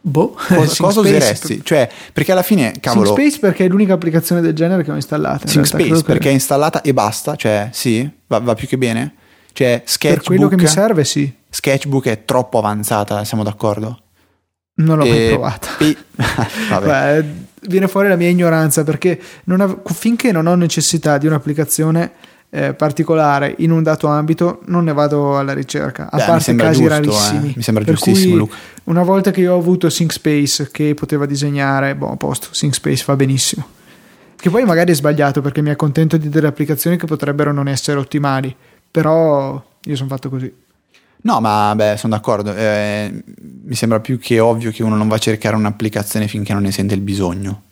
[0.05, 1.61] Boh, Cosa, cosa useresti?
[1.63, 5.47] Cioè, perché alla fine, cavolo, SyncSpace perché è l'unica applicazione del genere che ho installato.
[5.47, 9.13] in realtà, che- perché è installata e basta, cioè sì, va, va più che bene.
[9.53, 11.33] Cioè, per quello che Sketchbook, mi serve, sì.
[11.49, 13.99] Sketchbook è troppo avanzata, siamo d'accordo?
[14.75, 15.67] Non l'ho mai E- provata.
[15.79, 15.97] e-.
[16.83, 17.25] Beh,
[17.67, 22.11] viene fuori la mia ignoranza perché non av- finché non ho necessità di un'applicazione
[22.55, 26.11] eh, particolare in un dato ambito, non ne vado alla ricerca.
[26.11, 26.99] A Beh, parte casi giusto, eh.
[26.99, 27.53] rarissimi.
[27.55, 28.55] Mi sembra Per giustissimo, Luca.
[28.83, 33.15] Una volta che io ho avuto ThinkSpace che poteva disegnare, boh, a posto, ThinkSpace va
[33.15, 33.67] benissimo.
[34.35, 37.97] Che poi magari è sbagliato perché mi accontento di delle applicazioni che potrebbero non essere
[37.97, 38.55] ottimali,
[38.91, 40.53] però io sono fatto così.
[41.23, 42.53] No, ma beh, sono d'accordo.
[42.53, 43.23] Eh,
[43.63, 46.71] mi sembra più che ovvio che uno non va a cercare un'applicazione finché non ne
[46.71, 47.63] sente il bisogno.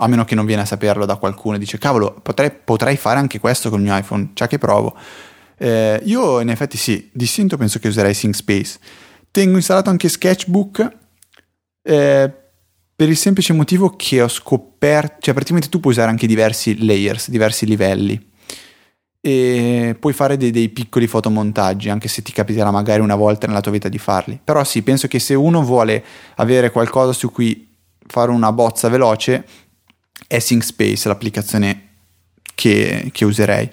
[0.00, 3.18] A meno che non viene a saperlo da qualcuno e dice, cavolo, potrei, potrei fare
[3.18, 4.96] anche questo con il mio iPhone, già che provo.
[5.56, 8.78] Eh, io in effetti sì, distinto penso che userei ThinkSpace.
[9.30, 10.96] Tengo installato anche Sketchbook
[11.82, 12.32] eh,
[12.94, 17.28] per il semplice motivo che ho scoperto, cioè praticamente tu puoi usare anche diversi layers,
[17.28, 18.26] diversi livelli
[19.20, 23.60] e puoi fare dei, dei piccoli fotomontaggi anche se ti capiterà magari una volta nella
[23.60, 26.04] tua vita di farli però sì penso che se uno vuole
[26.36, 29.44] avere qualcosa su cui fare una bozza veloce
[30.28, 31.88] è ThinkSpace l'applicazione
[32.54, 33.68] che, che userei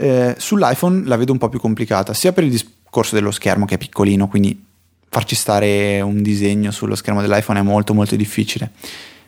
[0.00, 3.74] Eh, sull'iPhone la vedo un po' più complicata sia per il discorso dello schermo che
[3.74, 4.64] è piccolino quindi
[5.08, 8.70] farci stare un disegno sullo schermo dell'iPhone è molto molto difficile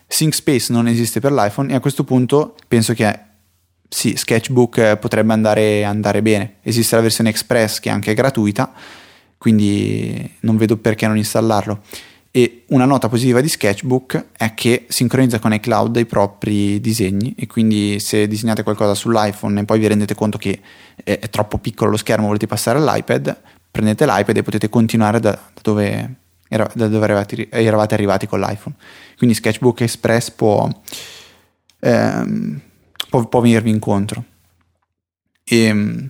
[0.06, 3.28] ThinkSpace non esiste per l'iPhone e a questo punto penso che
[3.90, 6.54] sì, Sketchbook eh, potrebbe andare, andare bene.
[6.62, 8.72] Esiste la versione Express che è anche gratuita,
[9.36, 11.82] quindi non vedo perché non installarlo.
[12.32, 17.48] E una nota positiva di Sketchbook è che sincronizza con iCloud i propri disegni e
[17.48, 20.60] quindi se disegnate qualcosa sull'iPhone e poi vi rendete conto che
[21.02, 23.36] è, è troppo piccolo lo schermo, volete passare all'iPad,
[23.68, 26.14] prendete l'iPad e potete continuare da, da dove,
[26.48, 28.76] era- da dove eravate, eravate arrivati con l'iPhone.
[29.16, 30.68] Quindi Sketchbook Express può,
[31.80, 32.60] ehm,
[33.08, 34.24] può, può venirvi incontro.
[35.42, 36.08] E,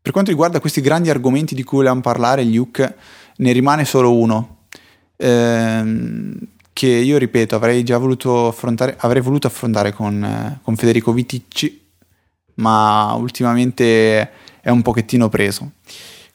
[0.00, 2.96] per quanto riguarda questi grandi argomenti di cui volevamo parlare, Luke,
[3.36, 4.61] ne rimane solo uno,
[5.22, 6.34] ehm,
[6.72, 11.80] che io ripeto avrei già voluto affrontare, avrei voluto affrontare con, eh, con Federico Viticci,
[12.54, 14.30] ma ultimamente
[14.60, 15.72] è un pochettino preso.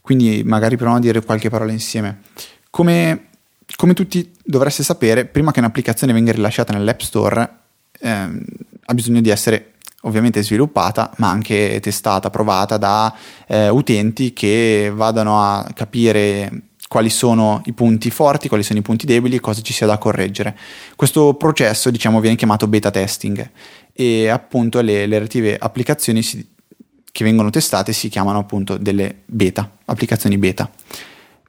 [0.01, 2.21] Quindi magari proviamo a dire qualche parola insieme.
[2.69, 3.27] Come,
[3.75, 7.49] come tutti dovreste sapere, prima che un'applicazione venga rilasciata nell'App Store,
[7.99, 8.41] ehm,
[8.85, 13.13] ha bisogno di essere ovviamente sviluppata, ma anche testata, provata da
[13.47, 19.05] eh, utenti che vadano a capire quali sono i punti forti, quali sono i punti
[19.05, 20.57] debili e cosa ci sia da correggere.
[20.95, 23.51] Questo processo, diciamo, viene chiamato beta testing
[23.93, 26.47] e appunto le, le relative applicazioni si-
[27.11, 30.69] che vengono testate si chiamano appunto delle beta, applicazioni beta.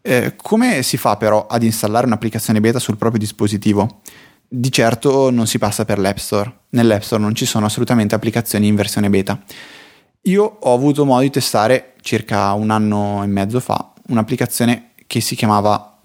[0.00, 4.00] Eh, come si fa però ad installare un'applicazione beta sul proprio dispositivo?
[4.48, 6.60] Di certo non si passa per l'App Store.
[6.70, 9.38] Nell'App Store non ci sono assolutamente applicazioni in versione beta.
[10.22, 15.34] Io ho avuto modo di testare circa un anno e mezzo fa un'applicazione che si
[15.34, 15.98] chiamava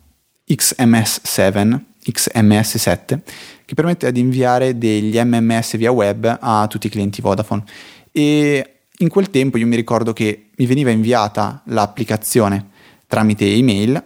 [0.50, 3.20] XMS7, XMS7,
[3.66, 7.66] che permette di inviare degli MMS via web a tutti i clienti Vodafone.
[8.12, 12.70] E in quel tempo io mi ricordo che mi veniva inviata l'applicazione
[13.06, 14.02] tramite email,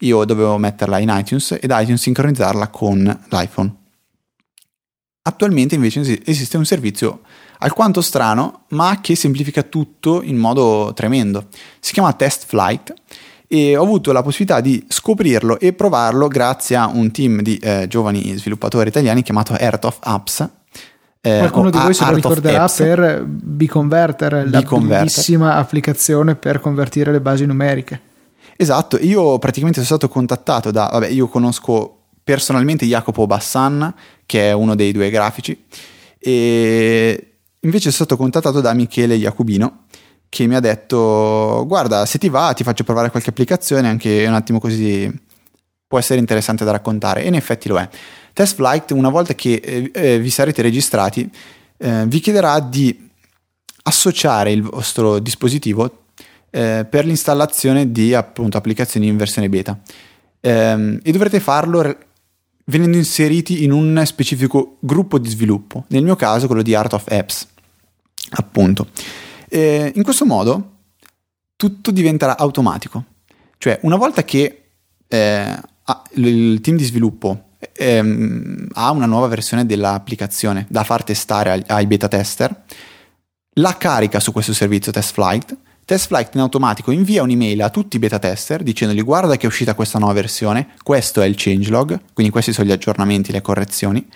[0.00, 3.74] io dovevo metterla in iTunes ed iTunes sincronizzarla con l'iPhone.
[5.22, 7.22] Attualmente invece esiste un servizio
[7.58, 11.48] alquanto strano, ma che semplifica tutto in modo tremendo.
[11.80, 12.94] Si chiama Test Flight
[13.48, 17.86] e ho avuto la possibilità di scoprirlo e provarlo grazie a un team di eh,
[17.88, 20.48] giovani sviluppatori italiani chiamato Earth of Apps.
[21.20, 27.20] Eh, Qualcuno di voi se lo ricorderà per Bconverter, la bellissima applicazione per convertire le
[27.20, 28.00] basi numeriche.
[28.56, 33.92] Esatto, io praticamente sono stato contattato da, vabbè, io conosco personalmente Jacopo Bassan,
[34.24, 35.64] che è uno dei due grafici,
[36.18, 39.85] e invece sono stato contattato da Michele Jacobino,
[40.28, 44.34] che mi ha detto guarda se ti va ti faccio provare qualche applicazione anche un
[44.34, 45.24] attimo così
[45.86, 47.22] può essere interessante da raccontare.
[47.22, 47.88] E in effetti lo è.
[48.32, 51.30] Test Flight una volta che eh, eh, vi sarete registrati
[51.78, 53.08] eh, vi chiederà di
[53.84, 56.04] associare il vostro dispositivo
[56.50, 59.78] eh, per l'installazione di appunto applicazioni in versione beta.
[60.40, 61.96] Ehm, e dovrete farlo
[62.64, 67.06] venendo inseriti in un specifico gruppo di sviluppo nel mio caso quello di Art of
[67.08, 67.46] Apps
[68.30, 68.88] appunto
[69.56, 70.72] e in questo modo
[71.56, 73.04] tutto diventerà automatico.
[73.56, 74.64] Cioè, una volta che
[75.08, 75.60] eh,
[76.14, 81.86] il team di sviluppo ehm, ha una nuova versione dell'applicazione da far testare ai, ai
[81.86, 82.64] beta tester,
[83.54, 85.56] la carica su questo servizio TestFlight.
[85.86, 89.74] TestFlight in automatico invia un'email a tutti i beta tester dicendogli guarda che è uscita
[89.74, 94.06] questa nuova versione, questo è il changelog, quindi questi sono gli aggiornamenti, le correzioni.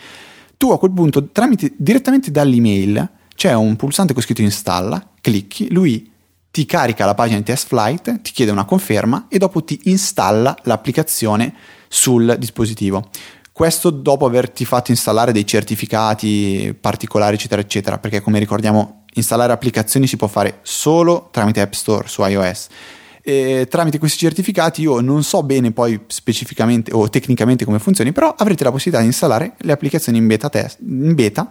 [0.59, 3.09] Tu a quel punto, tramite, direttamente dall'email,
[3.40, 6.12] c'è un pulsante con scritto installa, clicchi, lui
[6.50, 10.55] ti carica la pagina di test flight, ti chiede una conferma e dopo ti installa
[10.64, 11.55] l'applicazione
[11.88, 13.09] sul dispositivo.
[13.50, 20.07] Questo dopo averti fatto installare dei certificati particolari, eccetera, eccetera, perché come ricordiamo installare applicazioni
[20.07, 22.66] si può fare solo tramite App Store su iOS.
[23.22, 28.35] E tramite questi certificati io non so bene poi specificamente o tecnicamente come funzioni, però
[28.37, 31.50] avrete la possibilità di installare le applicazioni in beta, test, in beta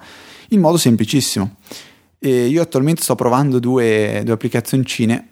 [0.50, 1.56] in modo semplicissimo.
[2.20, 5.28] E io attualmente sto provando due, due applicazioncine,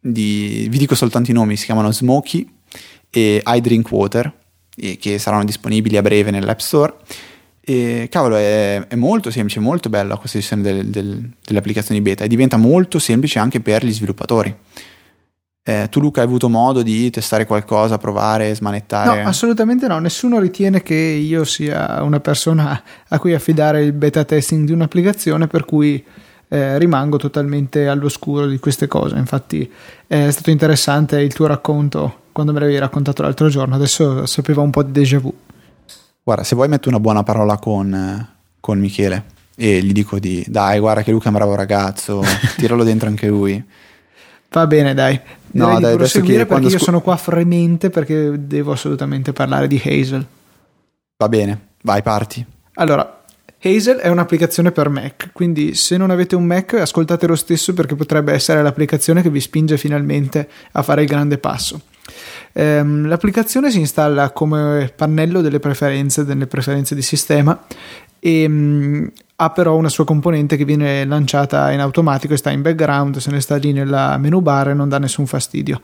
[0.00, 2.48] di, vi dico soltanto i nomi, si chiamano Smoky
[3.10, 4.32] e I Drink Water,
[4.98, 6.94] che saranno disponibili a breve nell'App Store.
[7.64, 12.24] E cavolo, è, è molto semplice, molto bella questa gestione del, del, delle applicazioni beta
[12.24, 14.52] e diventa molto semplice anche per gli sviluppatori.
[15.64, 19.22] Eh, tu Luca hai avuto modo di testare qualcosa, provare, smanettare?
[19.22, 24.24] No, assolutamente no, nessuno ritiene che io sia una persona a cui affidare il beta
[24.24, 26.04] testing di un'applicazione per cui
[26.48, 29.14] eh, rimango totalmente all'oscuro di queste cose.
[29.14, 29.70] Infatti
[30.04, 34.70] è stato interessante il tuo racconto quando me l'avevi raccontato l'altro giorno, adesso sapeva un
[34.70, 35.32] po' di déjà vu.
[36.24, 40.80] Guarda, se vuoi metto una buona parola con, con Michele e gli dico di dai
[40.80, 42.20] guarda che Luca è un bravo ragazzo,
[42.56, 43.62] tiralo dentro anche lui.
[44.52, 45.20] Va bene, dai.
[45.50, 49.66] Direi no, dai, adesso che perché io scu- sono qua fremente perché devo assolutamente parlare
[49.66, 50.26] di Hazel.
[51.16, 52.44] Va bene, vai, parti.
[52.74, 53.22] Allora,
[53.62, 57.94] Hazel è un'applicazione per Mac, quindi se non avete un Mac ascoltate lo stesso perché
[57.94, 61.80] potrebbe essere l'applicazione che vi spinge finalmente a fare il grande passo.
[62.52, 67.64] Ehm, l'applicazione si installa come pannello delle preferenze, delle preferenze di sistema
[68.18, 72.50] e mh, mm, ha però una sua componente che viene lanciata in automatico e sta
[72.50, 75.80] in background, se ne sta lì nella menu bar e non dà nessun fastidio.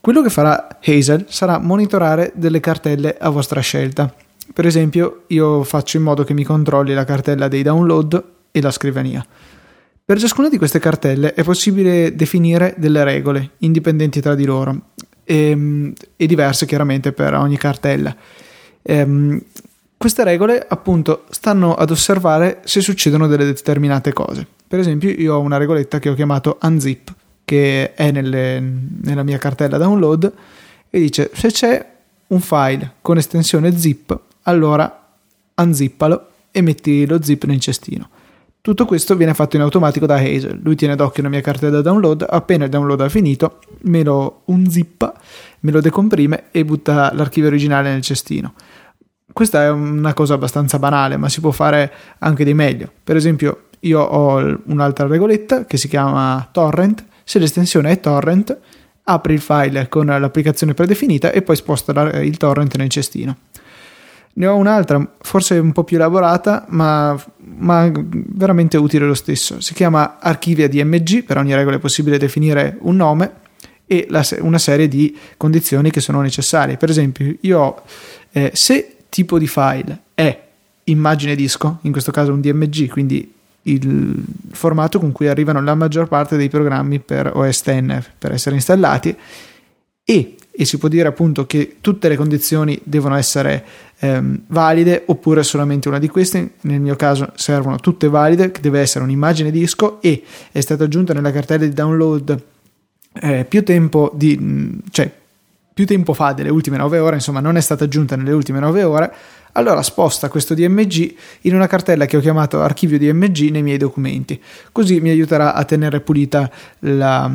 [0.00, 4.12] Quello che farà Hazel sarà monitorare delle cartelle a vostra scelta.
[4.52, 8.70] Per esempio, io faccio in modo che mi controlli la cartella dei download e la
[8.70, 9.24] scrivania.
[10.04, 14.90] Per ciascuna di queste cartelle è possibile definire delle regole indipendenti tra di loro
[15.24, 18.14] e, ehm, e diverse chiaramente per ogni cartella.
[18.82, 19.40] Ehm,
[19.96, 24.46] queste regole appunto stanno ad osservare se succedono delle determinate cose.
[24.66, 27.12] Per esempio io ho una regoletta che ho chiamato unzip
[27.44, 30.32] che è nelle, nella mia cartella download
[30.90, 31.92] e dice se c'è
[32.26, 35.06] un file con estensione zip allora
[35.54, 38.08] unzippalo e metti lo zip nel cestino.
[38.64, 40.58] Tutto questo viene fatto in automatico da Hazel.
[40.62, 45.12] Lui tiene d'occhio la mia cartella download, appena il download è finito, me lo unzippa,
[45.60, 48.54] me lo decomprime e butta l'archivio originale nel cestino.
[49.30, 52.90] Questa è una cosa abbastanza banale, ma si può fare anche di meglio.
[53.04, 57.04] Per esempio, io ho un'altra regoletta che si chiama torrent.
[57.22, 58.58] Se l'estensione è torrent,
[59.02, 63.36] apri il file con l'applicazione predefinita e poi sposta il torrent nel cestino.
[64.36, 67.16] Ne ho un'altra, forse un po' più elaborata, ma,
[67.56, 69.60] ma, veramente utile lo stesso.
[69.60, 73.32] Si chiama archivia DMG, per ogni regola è possibile definire un nome
[73.86, 76.76] e la, una serie di condizioni che sono necessarie.
[76.76, 77.82] Per esempio, io ho
[78.32, 80.42] eh, se tipo di file è
[80.84, 83.32] immagine disco, in questo caso un DMG, quindi
[83.66, 88.56] il formato con cui arrivano la maggior parte dei programmi per OS X per essere
[88.56, 89.16] installati
[90.04, 93.64] e, e si può dire appunto che tutte le condizioni devono essere
[93.98, 96.52] ehm, valide oppure solamente una di queste.
[96.62, 101.12] Nel mio caso servono tutte valide che deve essere un'immagine disco e è stata aggiunta
[101.12, 102.42] nella cartella di download
[103.20, 105.10] eh, più tempo di cioè
[105.74, 108.82] più tempo fa delle ultime 9 ore insomma non è stata aggiunta nelle ultime 9
[108.84, 109.14] ore
[109.56, 114.40] allora sposta questo DMG in una cartella che ho chiamato archivio DMG nei miei documenti.
[114.72, 117.30] Così mi aiuterà a tenere pulita la,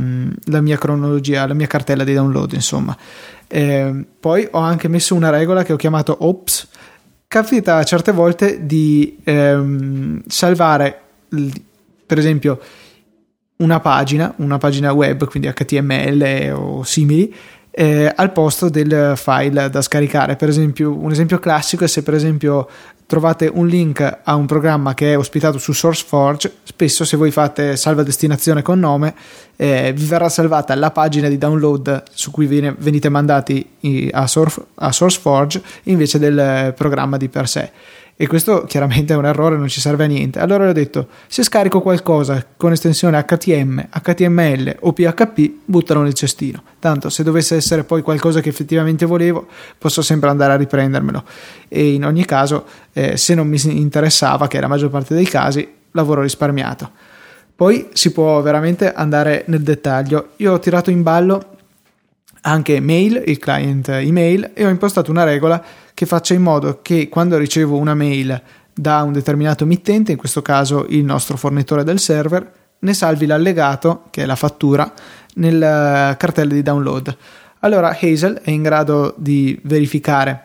[0.46, 2.98] la mia cronologia, la mia cartella di download, insomma.
[3.48, 6.68] Eh, poi ho anche messo una regola che ho chiamato OPS.
[7.28, 11.02] Capita certe volte di ehm, salvare,
[12.06, 12.60] per esempio,
[13.58, 17.34] una pagina, una pagina web, quindi HTML o simili,
[17.80, 20.36] eh, al posto del file da scaricare.
[20.36, 22.68] Per esempio, un esempio classico è se per esempio
[23.06, 27.78] trovate un link a un programma che è ospitato su SourceForge, spesso se voi fate
[27.78, 29.16] salva destinazione con nome,
[29.56, 33.66] eh, vi verrà salvata la pagina di download su cui viene, venite mandati
[34.12, 37.72] a, Source, a SourceForge invece del programma di per sé
[38.22, 40.40] e questo chiaramente è un errore, non ci serve a niente.
[40.40, 46.62] Allora ho detto, se scarico qualcosa con estensione HTM, HTML o PHP, buttalo nel cestino.
[46.80, 51.24] Tanto se dovesse essere poi qualcosa che effettivamente volevo, posso sempre andare a riprendermelo.
[51.70, 55.26] E in ogni caso, eh, se non mi interessava, che è la maggior parte dei
[55.26, 56.92] casi, lavoro risparmiato.
[57.56, 60.32] Poi si può veramente andare nel dettaglio.
[60.36, 61.59] Io ho tirato in ballo
[62.42, 67.10] anche mail, il client email, e ho impostato una regola che faccia in modo che
[67.10, 68.42] quando ricevo una mail
[68.74, 74.06] da un determinato mittente, in questo caso il nostro fornitore del server, ne salvi l'allegato,
[74.10, 74.92] che è la fattura,
[75.36, 77.18] nel cartello di download.
[77.60, 80.44] Allora Hazel è in grado di verificare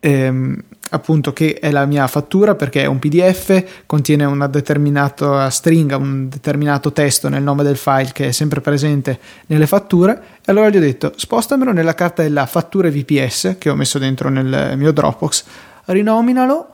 [0.00, 0.62] ehm,
[0.94, 6.28] appunto che è la mia fattura perché è un PDF, contiene una determinata stringa, un
[6.28, 10.22] determinato testo nel nome del file che è sempre presente nelle fatture.
[10.44, 14.74] E allora gli ho detto spostamelo nella cartella fatture VPS che ho messo dentro nel
[14.76, 15.44] mio Dropbox,
[15.86, 16.73] rinominalo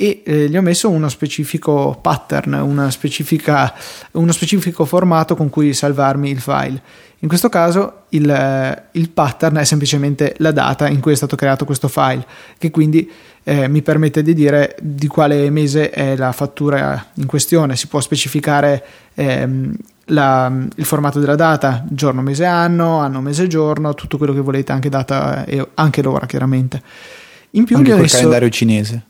[0.00, 6.38] e eh, gli ho messo uno specifico pattern, uno specifico formato con cui salvarmi il
[6.40, 6.80] file.
[7.18, 11.64] In questo caso il, il, pattern è semplicemente la data in cui è stato creato
[11.64, 12.24] questo file,
[12.58, 13.10] che quindi
[13.42, 17.74] eh, mi permette di dire di quale mese è la fattura in questione.
[17.74, 18.84] Si può specificare
[19.14, 24.42] ehm, la, il formato della data, giorno, mese, anno, anno, mese, giorno, tutto quello che
[24.42, 26.80] volete, anche data e anche l'ora chiaramente.
[27.50, 29.07] In più anche col messo, calendario cinese.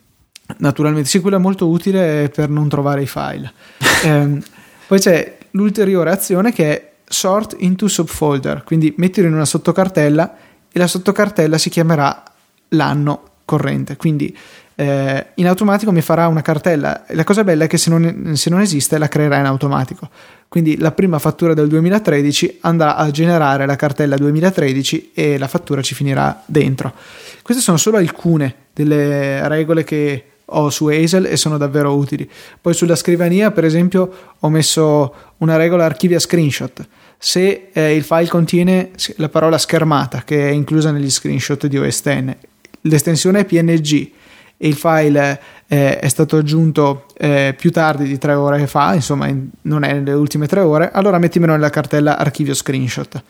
[0.57, 3.53] Naturalmente, sì, quello è molto utile per non trovare i file.
[4.05, 4.43] eh,
[4.87, 10.37] poi c'è l'ulteriore azione che è sort into subfolder, quindi mettilo in una sottocartella
[10.71, 12.23] e la sottocartella si chiamerà
[12.69, 14.37] l'anno corrente, quindi
[14.81, 17.05] eh, in automatico mi farà una cartella.
[17.09, 20.09] La cosa bella è che se non, se non, esiste la creerà in automatico.
[20.47, 25.83] Quindi la prima fattura del 2013 andrà a generare la cartella 2013 e la fattura
[25.83, 26.95] ci finirà dentro.
[27.43, 32.29] Queste sono solo alcune delle regole che ho su Hazel e sono davvero utili.
[32.61, 36.87] Poi sulla scrivania, per esempio, ho messo una regola archivia screenshot.
[37.19, 42.03] Se eh, il file contiene la parola schermata, che è inclusa negli screenshot di OS
[42.03, 42.37] X,
[42.83, 44.11] l'estensione è PNG
[44.57, 49.27] e il file eh, è stato aggiunto eh, più tardi di tre ore fa, insomma,
[49.29, 53.23] in, non è nelle ultime tre ore, allora mettimelo nella cartella archivio screenshot.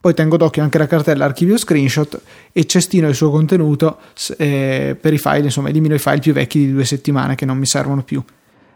[0.00, 2.18] Poi tengo d'occhio anche la cartella archivio screenshot
[2.52, 3.98] e cestino il suo contenuto
[4.38, 7.58] eh, per i file, insomma, elimino i file più vecchi di due settimane che non
[7.58, 8.22] mi servono più.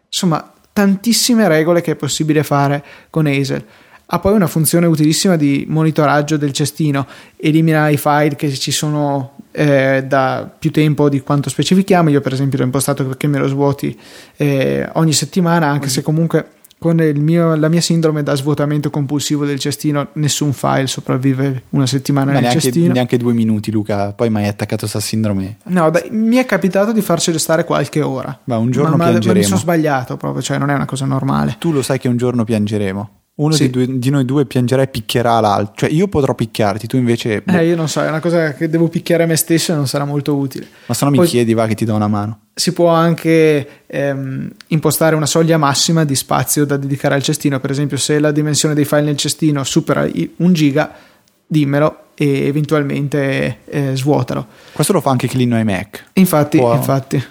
[0.07, 3.65] Insomma, tantissime regole che è possibile fare con Hazel.
[4.05, 7.07] Ha poi una funzione utilissima di monitoraggio del cestino,
[7.39, 12.11] elimina i file che ci sono eh, da più tempo di quanto specifichiamo.
[12.11, 13.99] Io, per esempio, l'ho impostato perché me lo svuoti
[14.37, 16.49] eh, ogni settimana, anche se comunque
[16.85, 22.27] con mio, la mia sindrome da svuotamento compulsivo del cestino, nessun file sopravvive una settimana
[22.27, 22.93] Ma nel neanche, cestino.
[22.93, 24.13] Neanche due minuti, Luca.
[24.13, 25.57] Poi mi hai attaccato questa sindrome.
[25.65, 28.39] No, dai, mi è capitato di farcelo stare qualche ora.
[28.45, 29.33] Ma un giorno ma, piangeremo.
[29.33, 31.57] Ma mi sono sbagliato proprio, cioè non è una cosa normale.
[31.59, 33.11] Tu lo sai che un giorno piangeremo.
[33.37, 33.65] Uno sì.
[33.65, 35.73] di, due, di, noi due piangerà e picchierà l'altro.
[35.75, 37.41] Cioè, io potrò picchiarti, tu invece.
[37.41, 37.53] Boh.
[37.53, 40.05] Eh, io non so, è una cosa che devo picchiare me stesso e non sarà
[40.05, 40.69] molto utile.
[40.85, 42.41] Ma se no mi Poi, chiedi, va che ti do una mano.
[42.55, 47.59] Si può anche ehm, impostare una soglia massima di spazio da dedicare al cestino.
[47.59, 50.95] Per esempio, se la dimensione dei file nel cestino supera un giga,
[51.47, 54.47] dimmelo e eventualmente eh, svuotalo.
[54.73, 56.05] Questo lo fa anche Clino iMac.
[56.15, 57.23] Infatti, può, infatti.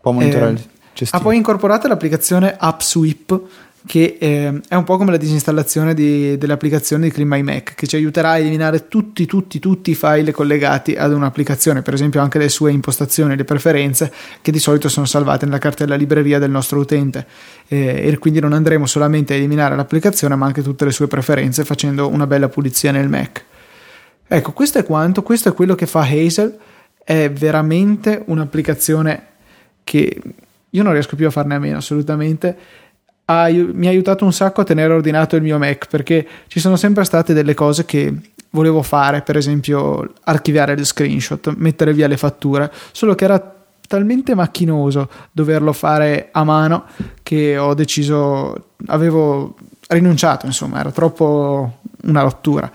[0.00, 1.20] Può monitorare eh, il cestino.
[1.20, 3.40] Ha poi incorporato l'applicazione AppSweep
[3.86, 7.74] che eh, è un po' come la disinstallazione di, delle applicazioni di Clean My Mac,
[7.74, 12.22] che ci aiuterà a eliminare tutti, tutti, tutti i file collegati ad un'applicazione, per esempio
[12.22, 14.10] anche le sue impostazioni le preferenze,
[14.40, 17.26] che di solito sono salvate nella cartella libreria del nostro utente.
[17.68, 21.64] Eh, e quindi non andremo solamente a eliminare l'applicazione, ma anche tutte le sue preferenze,
[21.64, 23.44] facendo una bella pulizia nel Mac.
[24.26, 26.56] Ecco, questo è quanto, questo è quello che fa Hazel,
[27.04, 29.26] è veramente un'applicazione
[29.84, 30.22] che
[30.70, 32.56] io non riesco più a farne a meno assolutamente
[33.26, 36.76] ha, mi ha aiutato un sacco a tenere ordinato il mio Mac perché ci sono
[36.76, 38.12] sempre state delle cose che
[38.50, 43.54] volevo fare, per esempio archiviare le screenshot, mettere via le fatture, solo che era
[43.86, 46.84] talmente macchinoso doverlo fare a mano
[47.22, 49.56] che ho deciso, avevo
[49.88, 52.70] rinunciato, insomma, era troppo una rottura.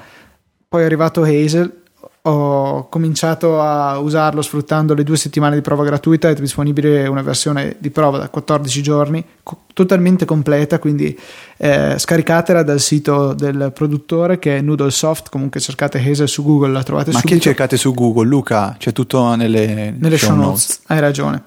[0.68, 1.79] Poi è arrivato Hazel
[2.24, 7.78] ho cominciato a usarlo sfruttando le due settimane di prova gratuita, è disponibile una versione
[7.80, 11.18] di prova da 14 giorni, co- totalmente completa, quindi
[11.58, 16.84] eh, scaricatela dal sito del produttore che è Noodlesoft, comunque cercate Hazel su Google, la
[16.84, 17.36] trovate Ma subito.
[17.36, 18.76] Ma che cercate su Google, Luca?
[18.78, 20.46] C'è tutto nelle, nelle show notes.
[20.46, 20.82] notes.
[20.88, 21.44] Hai ragione.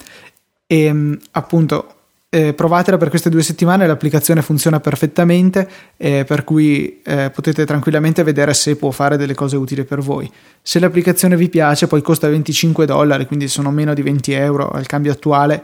[0.66, 1.91] E ehm, appunto
[2.34, 5.68] eh, provatela per queste due settimane, l'applicazione funziona perfettamente,
[5.98, 10.32] eh, per cui eh, potete tranquillamente vedere se può fare delle cose utili per voi.
[10.62, 14.86] Se l'applicazione vi piace, poi costa 25 dollari, quindi sono meno di 20 euro al
[14.86, 15.62] cambio attuale,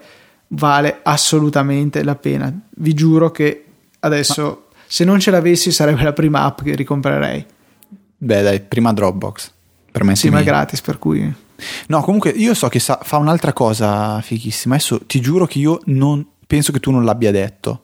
[0.48, 2.52] vale assolutamente la pena.
[2.68, 3.64] Vi giuro che
[4.00, 4.76] adesso, ma...
[4.86, 7.46] se non ce l'avessi, sarebbe la prima app che ricomprerei.
[8.18, 9.52] Beh, dai, prima Dropbox.
[9.90, 11.34] Per me sì, ma è gratis, per cui.
[11.86, 14.74] No, comunque io so che sa, fa un'altra cosa fighissima.
[14.74, 17.82] Adesso ti giuro che io non penso che tu non l'abbia detto.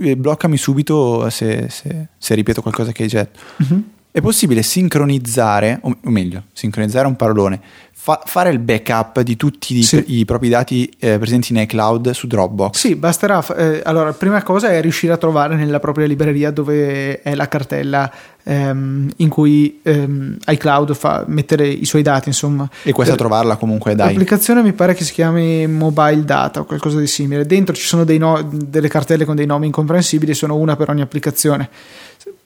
[0.00, 3.40] Eh, bloccami subito se, se, se ripeto qualcosa che hai detto.
[3.58, 3.84] Uh-huh.
[4.12, 7.60] È possibile sincronizzare, o meglio, sincronizzare un parolone,
[7.92, 10.02] fa, fare il backup di tutti i, sì.
[10.18, 12.76] i propri dati eh, presenti in iCloud su Dropbox?
[12.76, 13.46] Sì, basterà.
[13.56, 18.10] Eh, allora, prima cosa è riuscire a trovare nella propria libreria dove è la cartella
[18.42, 22.68] ehm, in cui ehm, iCloud fa mettere i suoi dati, insomma.
[22.82, 24.08] E questa per, trovarla comunque, dai.
[24.08, 27.46] L'applicazione mi pare che si chiami Mobile Data o qualcosa di simile.
[27.46, 31.68] Dentro ci sono no, delle cartelle con dei nomi incomprensibili, sono una per ogni applicazione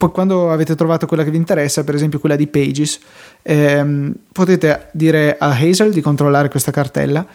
[0.05, 2.98] poi quando avete trovato quella che vi interessa, per esempio quella di Pages,
[3.40, 7.26] ehm, potete dire a Hazel di controllare questa cartella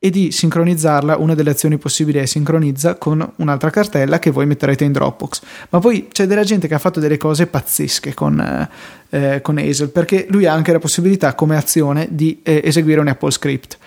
[0.00, 1.16] e di sincronizzarla.
[1.18, 5.42] Una delle azioni possibili è sincronizza con un'altra cartella che voi metterete in Dropbox.
[5.68, 9.58] Ma poi c'è della gente che ha fatto delle cose pazzesche con, eh, eh con
[9.58, 13.78] Hazel, perché lui ha anche la possibilità come azione di eh, eseguire un Apple Script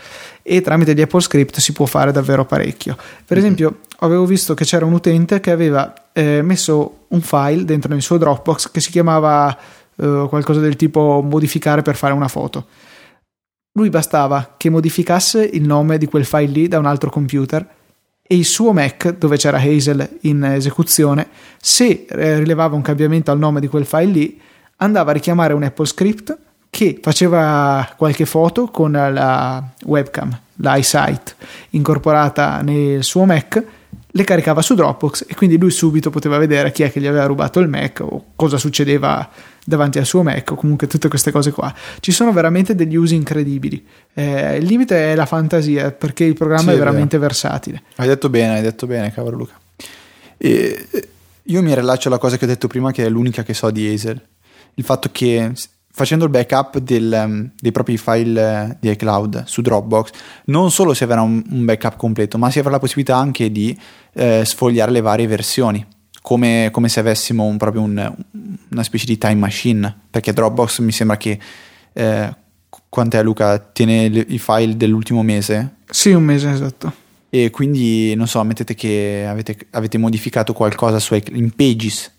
[0.42, 2.96] e tramite gli Apple Script si può fare davvero parecchio.
[2.96, 3.46] Per mm-hmm.
[3.46, 8.02] esempio, avevo visto che c'era un utente che aveva eh, messo un file dentro nel
[8.02, 9.56] suo Dropbox che si chiamava
[9.96, 12.66] eh, qualcosa del tipo modificare per fare una foto.
[13.74, 17.66] Lui bastava che modificasse il nome di quel file lì da un altro computer
[18.22, 21.28] e il suo Mac, dove c'era Hazel in esecuzione,
[21.60, 24.42] se eh, rilevava un cambiamento al nome di quel file lì,
[24.78, 26.38] andava a richiamare un Apple Script
[26.70, 31.36] che faceva qualche foto con la webcam, l'iSight,
[31.72, 33.64] incorporata nel suo Mac,
[34.14, 37.26] le caricava su Dropbox e quindi lui subito poteva vedere chi è che gli aveva
[37.26, 39.30] rubato il Mac o cosa succedeva
[39.64, 41.74] davanti al suo Mac o comunque tutte queste cose qua.
[42.00, 43.86] Ci sono veramente degli usi incredibili.
[44.14, 47.84] Eh, il limite è la fantasia perché il programma sì, è, veramente versatile.
[47.96, 49.60] Hai detto bene, hai detto bene, cavolo Luca.
[50.38, 50.88] E
[51.44, 53.88] io mi rilaccio alla cosa che ho detto prima che è l'unica che so di
[53.88, 54.22] Hazel.
[54.76, 55.52] Il fatto che
[55.92, 60.10] facendo il backup del, um, dei propri file uh, di iCloud su Dropbox,
[60.46, 63.78] non solo si avrà un, un, backup completo, ma si avrà la possibilità anche di
[64.14, 65.86] eh, sfogliare le varie versioni,
[66.22, 68.16] come, come se avessimo un, proprio un,
[68.72, 71.40] una specie di time machine, perché Dropbox mi sembra che...
[71.94, 72.40] Eh,
[72.88, 73.58] quant'è Luca?
[73.58, 75.76] Tiene i file dell'ultimo mese?
[75.90, 76.94] Sì, un mese esatto.
[77.30, 82.12] E quindi, non so, mettete che avete, avete modificato qualcosa su, in Pages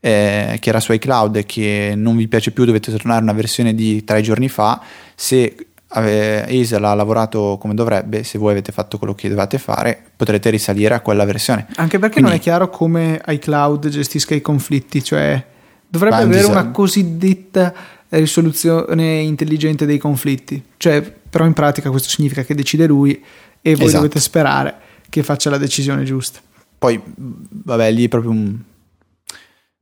[0.00, 3.32] eh, che era su iCloud e che non vi piace più, dovete tornare a una
[3.32, 4.80] versione di tre giorni fa.
[5.14, 5.54] Se
[5.88, 10.94] Hazel ha lavorato come dovrebbe, se voi avete fatto quello che dovete fare, potrete risalire
[10.94, 11.66] a quella versione.
[11.76, 15.42] Anche perché Quindi, non è chiaro come iCloud gestisca i conflitti, cioè
[15.88, 17.74] dovrebbe avere disal- una cosiddetta
[18.08, 23.12] risoluzione intelligente dei conflitti, cioè, però in pratica questo significa che decide lui
[23.60, 24.02] e voi esatto.
[24.02, 24.74] dovete sperare
[25.08, 26.40] che faccia la decisione giusta.
[26.78, 28.58] Poi, vabbè, lì è proprio un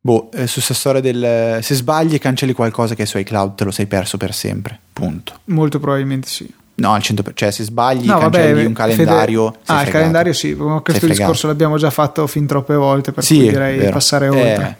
[0.06, 1.60] Boh, eh, su questa storia del...
[1.62, 4.78] Se sbagli e cancelli qualcosa che è su iCloud te lo sei perso per sempre,
[4.92, 5.40] punto.
[5.44, 6.46] Molto probabilmente sì.
[6.74, 9.50] No, al 100%, cioè se sbagli no, cancelli vabbè, un calendario...
[9.50, 9.62] Fede...
[9.64, 13.48] Ah, il calendario sì, questo discorso l'abbiamo già fatto fin troppe volte, per sì, cui
[13.48, 13.92] direi vero.
[13.92, 14.76] passare oltre.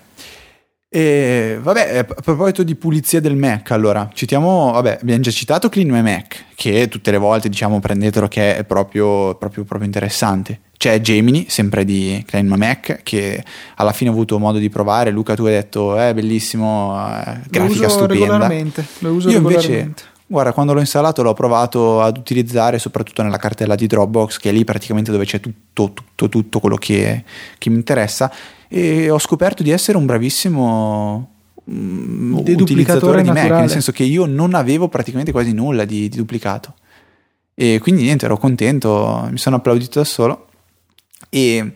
[0.91, 5.71] Eh, e vabbè, a proposito di pulizia del Mac, allora, citiamo, vabbè, abbiamo già citato
[5.71, 10.61] Clean My Mac, che tutte le volte diciamo prendetelo che è proprio, proprio, proprio interessante.
[10.85, 13.43] C'è Gemini, sempre di Klein Mac, che
[13.77, 15.11] alla fine ho avuto modo di provare.
[15.11, 18.53] Luca, tu hai detto, è eh, bellissimo, eh, grafica lo uso stupenda.
[18.99, 19.95] Lo uso Io invece,
[20.27, 24.53] guarda, quando l'ho installato l'ho provato ad utilizzare soprattutto nella cartella di Dropbox, che è
[24.53, 27.25] lì praticamente dove c'è tutto, tutto, tutto quello che,
[27.57, 28.31] che mi interessa.
[28.69, 31.31] E ho scoperto di essere un bravissimo
[31.71, 33.49] mm, utilizzatore di naturale.
[33.49, 36.75] Mac, nel senso che io non avevo praticamente quasi nulla di, di duplicato.
[37.55, 40.49] E quindi niente, ero contento, mi sono applaudito da solo.
[41.35, 41.73] E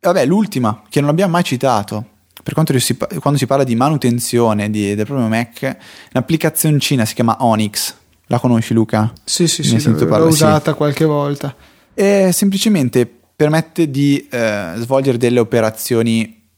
[0.00, 2.04] vabbè, l'ultima, che non abbiamo mai citato,
[2.42, 5.76] per quanto si, quando si parla di manutenzione di, del proprio Mac,
[6.12, 7.94] un'applicazioncina si chiama Onyx.
[8.26, 9.12] La conosci Luca?
[9.22, 10.76] Sì, sì, sì, l'ho usata sì.
[10.76, 11.54] qualche volta.
[11.94, 16.50] E semplicemente permette di eh, svolgere delle operazioni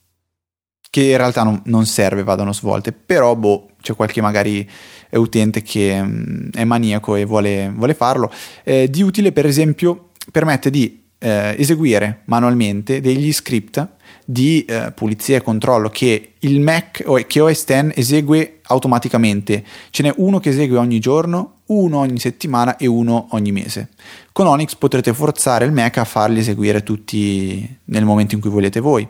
[0.89, 4.69] che in realtà non, non serve vadano svolte, però boh, c'è qualche magari
[5.11, 8.33] utente che mh, mm, è maniaco e vuole, vuole farlo.
[8.65, 13.87] Eh, di utile per esempio permette di eh, eseguire manualmente degli script
[14.25, 19.65] di eh, pulizia e controllo che il Mac o che OS X esegue automaticamente.
[19.91, 23.89] Ce n'è uno che esegue ogni giorno, uno ogni settimana e uno ogni mese.
[24.33, 28.81] Con Onyx potrete forzare il Mac a farli eseguire tutti nel momento in cui volete
[28.81, 29.07] voi.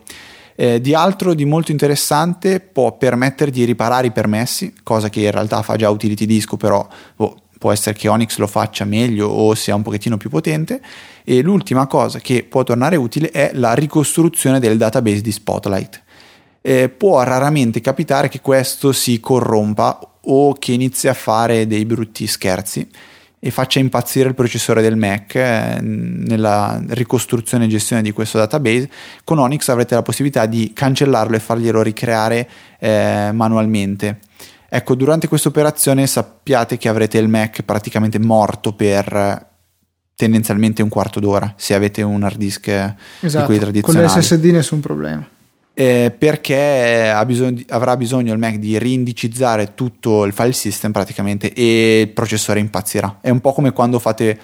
[0.57, 5.31] Eh, di altro di molto interessante può permettere di riparare i permessi, cosa che in
[5.31, 6.87] realtà fa già Utility Disco, però
[7.17, 10.81] oh, può essere che Onyx lo faccia meglio o sia un pochettino più potente
[11.23, 16.03] e l'ultima cosa che può tornare utile è la ricostruzione del database di Spotlight.
[16.63, 22.27] Eh, può raramente capitare che questo si corrompa o che inizi a fare dei brutti
[22.27, 22.89] scherzi
[23.39, 28.89] e faccia impazzire il processore del Mac eh, nella ricostruzione e gestione di questo database.
[29.23, 32.49] Con Onyx avrete la possibilità di cancellarlo e farglielo ricreare
[32.79, 34.21] eh, manualmente.
[34.73, 39.49] Ecco, durante questa operazione sappiate che avrete il Mac praticamente morto per
[40.15, 42.97] tendenzialmente un quarto d'ora se avete un hard disk esatto.
[43.21, 44.07] di quelli tradizionali.
[44.07, 45.29] Con l'SSD nessun problema.
[45.75, 52.03] Eh, perché bisogno, avrà bisogno il Mac di reindicizzare tutto il file system praticamente e
[52.03, 53.19] il processore impazzirà.
[53.21, 54.39] È un po' come quando fate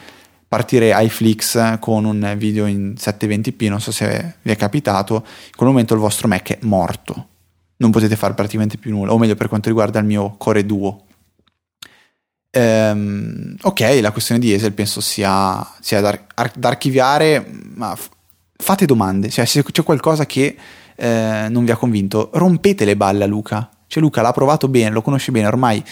[0.48, 5.68] partire iFlix con un video in 720p, non so se vi è capitato, in quel
[5.68, 7.28] momento il vostro Mac è morto
[7.78, 11.04] non potete fare praticamente più nulla, o meglio per quanto riguarda il mio Core Duo.
[12.50, 16.18] Ehm, ok, la questione di Esel penso sia, sia da,
[16.54, 18.08] da, archiviare, ma f-
[18.56, 20.56] fate domande, cioè se c'è qualcosa che
[20.96, 23.68] eh, non vi ha convinto, rompete le balle a Luca.
[23.86, 25.84] Cioè Luca l'ha provato bene, lo conosce bene, ormai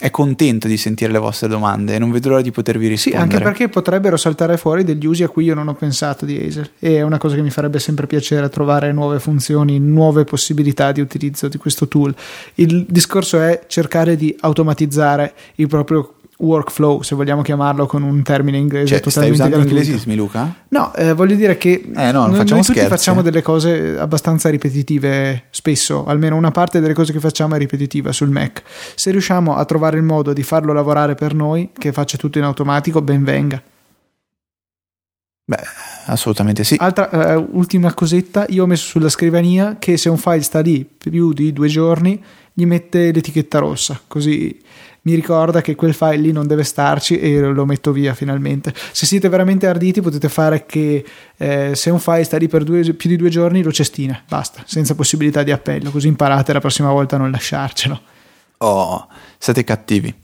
[0.00, 3.26] è contento di sentire le vostre domande e non vedo l'ora di potervi rispondere.
[3.26, 6.36] Sì, anche perché potrebbero saltare fuori degli usi a cui io non ho pensato di
[6.36, 10.92] Acer e è una cosa che mi farebbe sempre piacere trovare nuove funzioni, nuove possibilità
[10.92, 12.14] di utilizzo di questo tool.
[12.54, 18.58] Il discorso è cercare di automatizzare il proprio workflow, se vogliamo chiamarlo con un termine
[18.58, 20.54] inglese cioè, totalmente stai usando inglesismi, Luca?
[20.68, 25.44] No, eh, voglio dire che eh, no, noi, noi tutti facciamo delle cose abbastanza ripetitive
[25.50, 28.62] spesso, almeno una parte delle cose che facciamo è ripetitiva sul Mac.
[28.94, 32.44] Se riusciamo a trovare il modo di farlo lavorare per noi, che faccia tutto in
[32.44, 33.60] automatico, ben venga.
[35.44, 35.56] Beh,
[36.06, 36.76] assolutamente sì.
[36.78, 40.84] Altra eh, ultima cosetta, io ho messo sulla scrivania che se un file sta lì
[40.84, 42.22] più di due giorni,
[42.52, 44.60] gli mette l'etichetta rossa, così
[45.08, 48.74] mi ricorda che quel file lì non deve starci e lo metto via finalmente.
[48.92, 51.02] Se siete veramente arditi potete fare che
[51.38, 54.62] eh, se un file sta lì per due, più di due giorni lo cestine, basta,
[54.66, 58.00] senza possibilità di appello, così imparate la prossima volta a non lasciarcelo.
[58.58, 60.14] Oh, siete cattivi.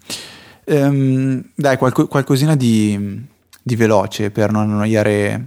[0.64, 3.22] Ehm, dai, qualco, qualcosina di,
[3.62, 5.46] di, veloce per non annoiare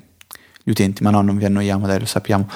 [0.63, 2.47] gli utenti, ma no, non vi annoiamo, dai, lo sappiamo.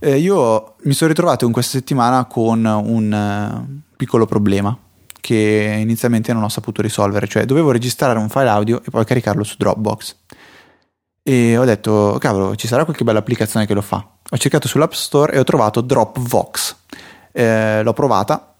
[0.00, 4.76] Eh, io mi sono ritrovato in questa settimana con un uh, piccolo problema
[5.24, 9.42] che inizialmente non ho saputo risolvere, cioè dovevo registrare un file audio e poi caricarlo
[9.42, 10.16] su Dropbox.
[11.22, 14.06] E ho detto, cavolo, ci sarà qualche bella applicazione che lo fa.
[14.30, 16.76] Ho cercato sull'App Store e ho trovato Dropbox.
[17.32, 18.54] Eh, l'ho provata.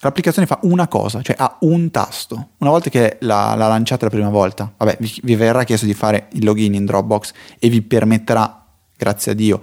[0.00, 2.52] L'applicazione fa una cosa, cioè ha un tasto.
[2.58, 5.92] Una volta che l'ha, l'ha lanciata la prima volta, vabbè, vi, vi verrà chiesto di
[5.92, 8.64] fare il login in Dropbox e vi permetterà,
[8.96, 9.60] grazie a Dio,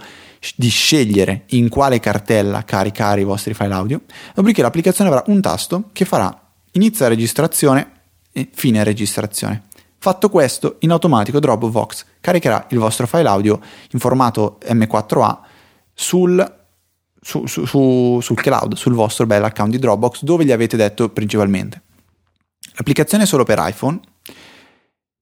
[0.55, 4.01] di scegliere in quale cartella caricare i vostri file audio.
[4.35, 6.42] Dopodiché l'applicazione avrà un tasto che farà
[6.73, 7.91] inizia registrazione
[8.31, 9.63] e fine registrazione.
[9.97, 13.59] Fatto questo, in automatico Dropbox caricherà il vostro file audio
[13.91, 15.37] in formato M4A
[15.93, 16.55] sul,
[17.21, 21.09] su, su, su, sul cloud, sul vostro bel account di Dropbox, dove gli avete detto
[21.09, 21.81] principalmente.
[22.75, 23.99] L'applicazione è solo per iPhone.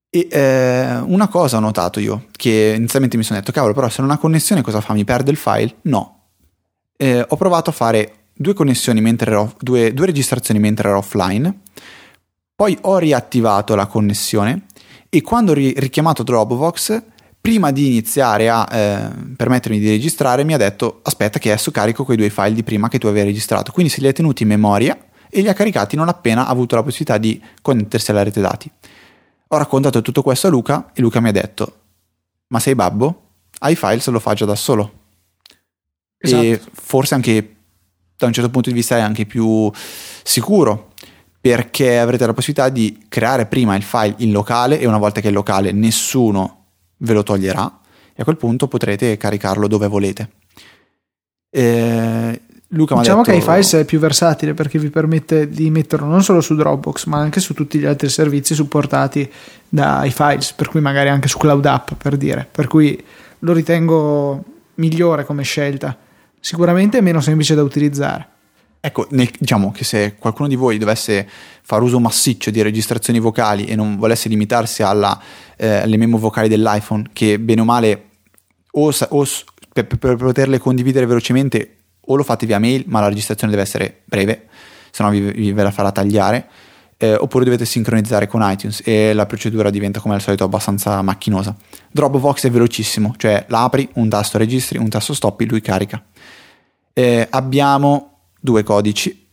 [0.10, 4.02] E eh, una cosa ho notato io, che inizialmente mi sono detto, cavolo, però se
[4.02, 4.94] non ha connessione cosa fa?
[4.94, 5.76] Mi perde il file?
[5.84, 6.30] No.
[6.98, 11.60] Eh, ho provato a fare due connessioni mentre ero, due, due registrazioni mentre ero offline,
[12.56, 14.66] poi ho riattivato la connessione
[15.10, 17.04] e quando ho ri- richiamato Dropbox
[17.42, 22.04] prima di iniziare a eh, permettermi di registrare mi ha detto aspetta che adesso carico
[22.04, 24.50] quei due file di prima che tu avevi registrato, quindi se li ha tenuti in
[24.50, 24.98] memoria
[25.30, 28.72] e li ha caricati non appena ha avuto la possibilità di connettersi alla rete dati.
[29.48, 31.76] Ho raccontato tutto questo a Luca e Luca mi ha detto
[32.52, 33.30] ma sei babbo?
[33.60, 35.00] Hai file se lo fa già da solo.
[36.18, 36.44] Esatto.
[36.44, 37.56] E forse anche
[38.22, 39.72] da un certo punto di vista è anche più
[40.24, 40.90] sicuro
[41.40, 45.30] perché avrete la possibilità di creare prima il file in locale e una volta che
[45.30, 46.66] è locale nessuno
[46.98, 47.80] ve lo toglierà
[48.14, 50.30] e a quel punto potrete caricarlo dove volete.
[51.50, 52.42] Eh,
[52.74, 53.32] Luca diciamo detto...
[53.32, 57.18] che iFiles è più versatile perché vi permette di metterlo non solo su Dropbox ma
[57.18, 59.30] anche su tutti gli altri servizi supportati
[59.68, 63.04] da iFiles, per cui magari anche su Cloud App per dire, per cui
[63.40, 64.44] lo ritengo
[64.76, 65.98] migliore come scelta.
[66.42, 68.28] Sicuramente è meno semplice da utilizzare.
[68.84, 71.30] Ecco, nel, diciamo che se qualcuno di voi dovesse
[71.62, 75.22] fare uso massiccio di registrazioni vocali e non volesse limitarsi alla,
[75.56, 78.06] eh, alle memo vocali dell'iPhone, che bene o male,
[78.72, 79.28] o, o
[79.72, 84.02] per, per, poterle condividere velocemente, o lo fate via mail, ma la registrazione deve essere
[84.04, 84.48] breve,
[84.90, 86.50] se no vi, vi ve la farà tagliare,
[87.02, 91.56] eh, oppure dovete sincronizzare con iTunes e la procedura diventa come al solito abbastanza macchinosa.
[91.92, 96.04] Dropbox è velocissimo, cioè la apri, un tasto registri, un tasto stoppi, lui carica.
[96.94, 99.28] Eh, abbiamo due codici,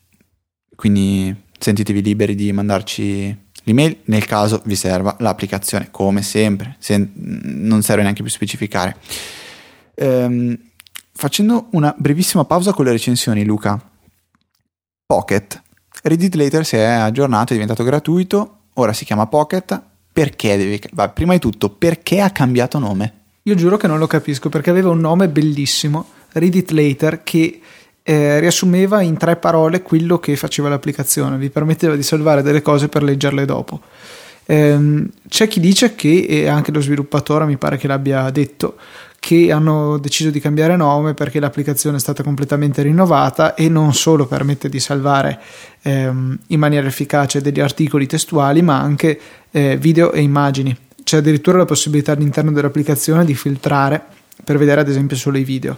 [0.74, 7.82] quindi sentitevi liberi di mandarci l'email nel caso vi serva l'applicazione, come sempre, se non
[7.82, 8.96] serve neanche più specificare.
[9.94, 10.58] Ehm,
[11.12, 13.78] facendo una brevissima pausa con le recensioni, Luca.
[15.04, 15.66] Pocket.
[16.09, 19.80] Reddit Later si è aggiornato, è diventato gratuito, ora si chiama Pocket.
[20.12, 20.80] Perché deve...
[20.92, 23.12] Va, prima di tutto, perché ha cambiato nome?
[23.42, 27.61] Io giuro che non lo capisco, perché aveva un nome bellissimo, Reddit Later, che
[28.02, 32.88] eh, riassumeva in tre parole quello che faceva l'applicazione, vi permetteva di salvare delle cose
[32.88, 33.80] per leggerle dopo.
[34.46, 38.76] Ehm, c'è chi dice che, e anche lo sviluppatore mi pare che l'abbia detto,
[39.28, 44.24] che hanno deciso di cambiare nome perché l'applicazione è stata completamente rinnovata e non solo
[44.24, 45.38] permette di salvare
[45.82, 49.20] ehm, in maniera efficace degli articoli testuali, ma anche
[49.50, 50.74] eh, video e immagini.
[51.04, 54.02] C'è addirittura la possibilità all'interno dell'applicazione di filtrare
[54.42, 55.76] per vedere ad esempio solo i video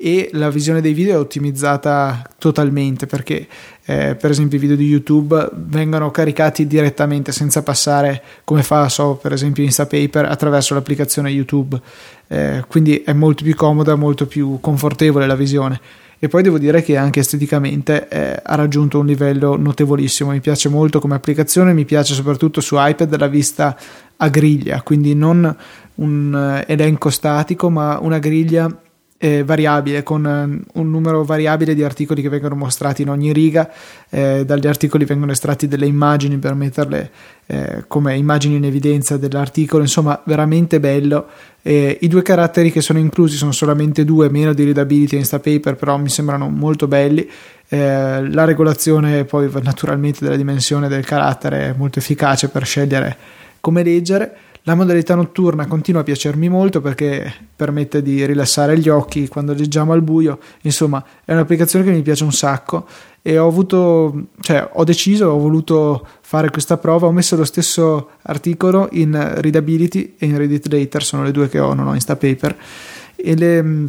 [0.00, 3.48] e la visione dei video è ottimizzata totalmente perché
[3.84, 9.16] eh, per esempio i video di YouTube vengono caricati direttamente senza passare come fa so
[9.16, 11.80] per esempio Instapaper attraverso l'applicazione YouTube
[12.28, 15.80] eh, quindi è molto più comoda molto più confortevole la visione.
[16.20, 20.30] E poi devo dire che anche esteticamente eh, ha raggiunto un livello notevolissimo.
[20.30, 23.76] Mi piace molto come applicazione mi piace soprattutto su iPad la vista
[24.16, 24.82] a griglia.
[24.82, 25.56] Quindi non
[25.94, 26.34] un
[26.66, 28.68] eh, elenco statico ma una griglia
[29.18, 33.68] eh, variabile con eh, un numero variabile di articoli che vengono mostrati in ogni riga
[34.08, 37.10] eh, dagli articoli vengono estratti delle immagini per metterle
[37.46, 39.82] eh, come immagini in evidenza dell'articolo.
[39.82, 41.26] Insomma veramente bello.
[41.68, 45.98] I due caratteri che sono inclusi sono solamente due meno di readability e instapaper però
[45.98, 47.28] mi sembrano molto belli.
[47.68, 53.16] Eh, la regolazione poi naturalmente della dimensione del carattere è molto efficace per scegliere
[53.60, 54.34] come leggere
[54.68, 59.94] la modalità notturna continua a piacermi molto perché permette di rilassare gli occhi quando leggiamo
[59.94, 62.86] al buio, insomma è un'applicazione che mi piace un sacco
[63.22, 68.10] e ho avuto, cioè ho deciso, ho voluto fare questa prova, ho messo lo stesso
[68.24, 72.56] articolo in Readability e in Reddit Later, sono le due che ho, non ho Instapaper.
[73.16, 73.88] E le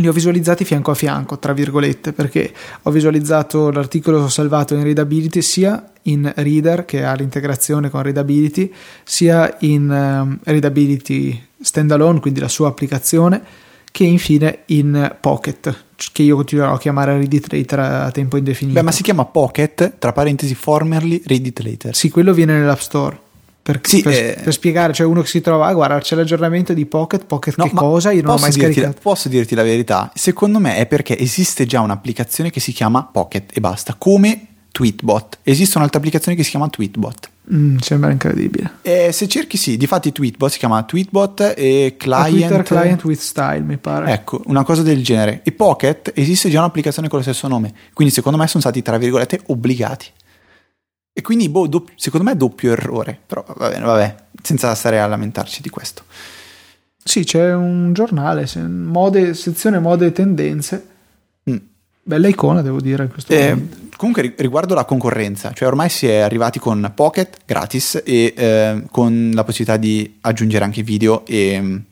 [0.00, 2.52] li ho visualizzati fianco a fianco, tra virgolette, perché
[2.82, 8.72] ho visualizzato l'articolo salvato in Readability sia in Reader, che ha l'integrazione con Readability,
[9.04, 13.42] sia in um, Readability standalone, quindi la sua applicazione,
[13.90, 18.78] che infine in Pocket, che io continuerò a chiamare Reddit Later a tempo indefinito.
[18.78, 21.96] Beh, ma si chiama Pocket, tra parentesi, formerly Reddit Later.
[21.96, 23.20] Sì, quello viene nell'App Store.
[23.68, 26.72] Per, sì, per, eh, per, spiegare, cioè uno che si trova, ah, guarda, c'è l'aggiornamento
[26.72, 28.12] di Pocket, Pocket no, che cosa?
[28.12, 29.00] Io non ho mai dirti, scaricato.
[29.02, 30.10] Posso dirti la verità?
[30.14, 35.40] Secondo me è perché esiste già un'applicazione che si chiama Pocket e basta, come Tweetbot.
[35.42, 37.28] Esiste un'altra applicazione che si chiama Tweetbot.
[37.52, 38.76] Mm, sembra incredibile.
[38.80, 42.30] E se cerchi, sì, difatti Tweetbot si chiama Tweetbot e Client.
[42.30, 44.12] Twitter Client with Style, mi pare.
[44.12, 45.40] Ecco, una cosa del genere.
[45.44, 47.74] E Pocket esiste già un'applicazione con lo stesso nome.
[47.92, 50.06] Quindi secondo me sono stati, tra virgolette, obbligati.
[51.18, 53.18] E quindi, boh, doppio, secondo me è doppio errore.
[53.26, 56.04] Però va bene, vabbè, senza stare a lamentarci di questo.
[57.02, 60.86] Sì, c'è un giornale, mode, sezione mode e tendenze.
[61.50, 61.56] Mm.
[62.04, 63.02] Bella icona, devo dire.
[63.02, 63.66] In questo eh,
[63.96, 69.32] comunque, riguardo la concorrenza, cioè ormai si è arrivati con Pocket gratis e eh, con
[69.34, 71.82] la possibilità di aggiungere anche video e,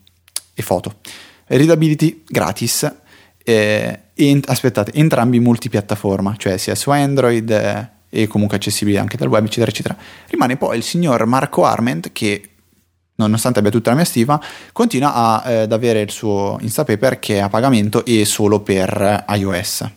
[0.55, 0.99] e foto.
[1.47, 2.95] Readability gratis.
[3.43, 9.29] Eh, e, aspettate, entrambi multipiattaforma, cioè sia su Android eh, e comunque accessibile anche dal
[9.29, 9.97] web, eccetera, eccetera.
[10.29, 12.51] Rimane poi il signor Marco Arment che
[13.17, 14.41] nonostante abbia tutta la mia stima,
[14.73, 19.25] continua a, eh, ad avere il suo Instapaper che è a pagamento e solo per
[19.29, 19.91] iOS.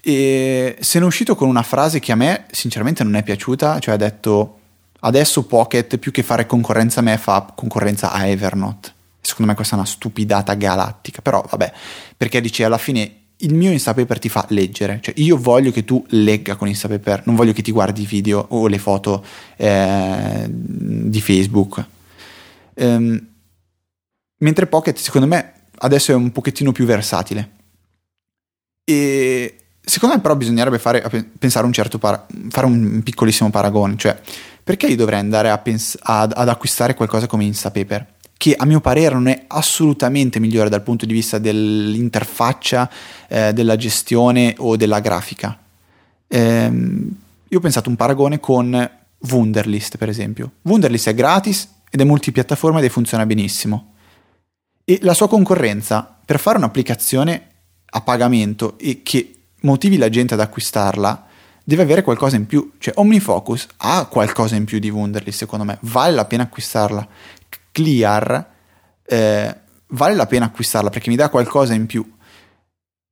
[0.00, 3.78] E se ne è uscito con una frase che a me sinceramente non è piaciuta,
[3.78, 4.58] cioè ha detto
[5.00, 8.94] adesso Pocket più che fare concorrenza a me fa concorrenza a Evernote.
[9.20, 11.72] Secondo me questa è una stupidata galattica, però vabbè,
[12.16, 16.04] perché dice alla fine il mio Instapaper ti fa leggere, cioè io voglio che tu
[16.08, 19.24] legga con Instapaper, non voglio che ti guardi i video o le foto
[19.56, 21.84] eh, di Facebook.
[22.74, 23.26] Ehm,
[24.38, 27.56] mentre Pocket secondo me adesso è un pochettino più versatile.
[28.84, 31.02] E secondo me però bisognerebbe fare,
[31.38, 34.18] pensare un certo para, fare un piccolissimo paragone, cioè
[34.64, 38.16] perché io dovrei andare pens- ad, ad acquistare qualcosa come Instapaper?
[38.38, 42.88] Che a mio parere non è assolutamente migliore dal punto di vista dell'interfaccia,
[43.28, 45.58] eh, della gestione o della grafica.
[46.28, 47.10] Ehm,
[47.48, 48.90] io ho pensato un paragone con
[49.30, 50.52] Wunderlist, per esempio.
[50.62, 53.94] Wunderlist è gratis ed è multipiattaforma ed funziona benissimo.
[54.84, 57.46] E la sua concorrenza, per fare un'applicazione
[57.90, 61.26] a pagamento e che motivi la gente ad acquistarla,
[61.64, 62.72] deve avere qualcosa in più.
[62.78, 65.78] Cioè, OmniFocus ha qualcosa in più di Wunderlist, secondo me.
[65.82, 67.06] Vale la pena acquistarla.
[67.72, 68.56] Clear
[69.04, 69.56] eh,
[69.88, 72.08] vale la pena acquistarla perché mi dà qualcosa in più,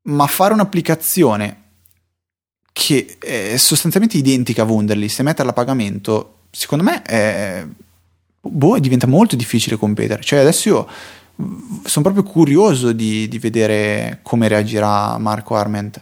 [0.03, 1.63] ma fare un'applicazione
[2.73, 7.67] che è sostanzialmente identica a Wunderlist e metterla a pagamento, secondo me è,
[8.41, 10.23] boh, diventa molto difficile competere.
[10.23, 10.89] Cioè adesso io
[11.85, 16.01] sono proprio curioso di, di vedere come reagirà Marco Arment.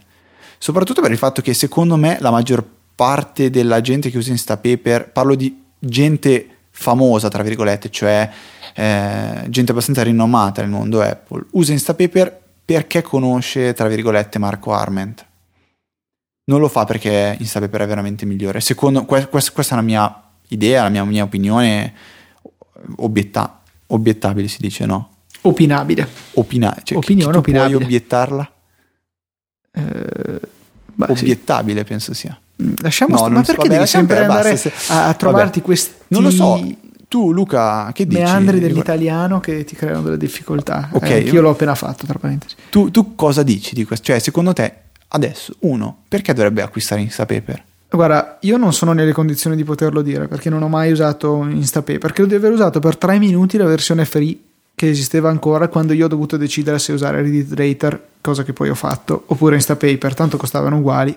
[0.59, 5.11] Soprattutto per il fatto che secondo me la maggior parte della gente che usa Instapaper,
[5.11, 8.29] parlo di gente famosa, tra virgolette, cioè
[8.75, 15.25] eh, gente abbastanza rinomata nel mondo Apple, usa Instapaper perché conosce, tra virgolette, Marco Arment.
[16.47, 18.61] Non lo fa perché Instapaper è veramente migliore.
[18.61, 21.95] Secondo, questa è la mia idea, la mia, mia opinione
[22.97, 25.11] obietta, obiettabile, si dice, no?
[25.43, 26.07] Opinabile.
[26.35, 27.77] Opina- cioè, Opinione chi, chi opinabile.
[27.77, 28.53] Puoi obiettarla?
[29.70, 30.41] Eh,
[30.87, 31.87] beh, Obiettabile, sì.
[31.87, 32.39] penso sia.
[32.57, 34.93] Lasciamo no, st- ma perché devi sempre andare basta, se...
[34.93, 35.63] a, a, trovarti vabbè.
[35.63, 36.61] questi non lo so
[37.09, 38.21] tu Luca che dici?
[38.21, 42.55] meandri dell'italiano che ti creano delle difficoltà ok eh, io l'ho appena fatto tra parentesi
[42.71, 44.07] tu, tu cosa dici di questo?
[44.07, 44.73] cioè secondo te
[45.09, 47.65] adesso uno perché dovrebbe acquistare Instapaper?
[47.95, 52.13] Guarda, io non sono nelle condizioni di poterlo dire perché non ho mai usato Instapaper.
[52.13, 54.37] Credo di aver usato per tre minuti la versione free
[54.75, 58.69] che esisteva ancora quando io ho dovuto decidere se usare Reddit Rater, cosa che poi
[58.69, 61.17] ho fatto, oppure Instapaper, tanto costavano uguali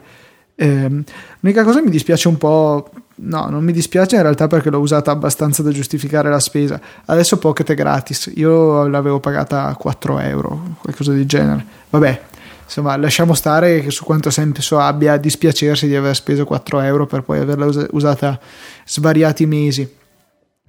[0.60, 1.03] eh,
[1.39, 5.12] l'unica cosa mi dispiace un po', no, non mi dispiace in realtà perché l'ho usata
[5.12, 6.82] abbastanza da giustificare la spesa.
[7.05, 11.64] Adesso Pocket è gratis, io l'avevo pagata a 4 euro, qualcosa del genere.
[11.91, 12.22] Vabbè,
[12.64, 17.22] insomma, lasciamo stare che su quanto senso abbia dispiacersi di aver speso 4 euro per
[17.22, 18.39] poi averla usata
[18.84, 19.88] svariati mesi.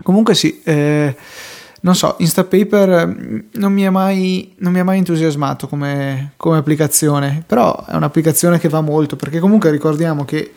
[0.02, 1.16] Comunque sì, eh,
[1.80, 7.94] non so, Instapaper mm, non mi ha mai, mai entusiasmato come, come, applicazione, però è
[7.94, 10.52] un'applicazione che va molto perché comunque ricordiamo che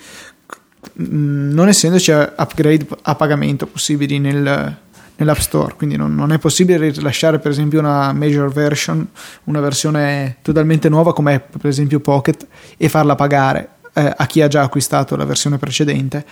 [1.01, 4.77] mm, non essendoci upgrade a pagamento possibili nel,
[5.15, 9.07] nell'App Store, quindi non, non, è possibile rilasciare per esempio una major version,
[9.45, 12.47] una versione totalmente nuova come per esempio Pocket
[12.77, 16.25] e farla pagare eh, a chi ha già acquistato la versione precedente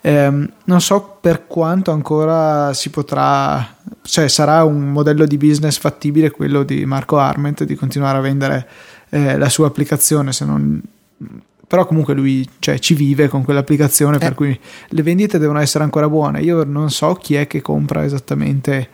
[0.00, 6.30] eh, non so per quanto ancora si potrà, cioè sarà un modello di business fattibile
[6.30, 8.68] quello di Marco Arment di continuare a vendere
[9.10, 10.82] eh, la sua applicazione, se non
[11.68, 14.18] però comunque lui cioè, ci vive con quell'applicazione eh.
[14.18, 18.04] per cui le vendite devono essere ancora buone io non so chi è che compra
[18.04, 18.88] esattamente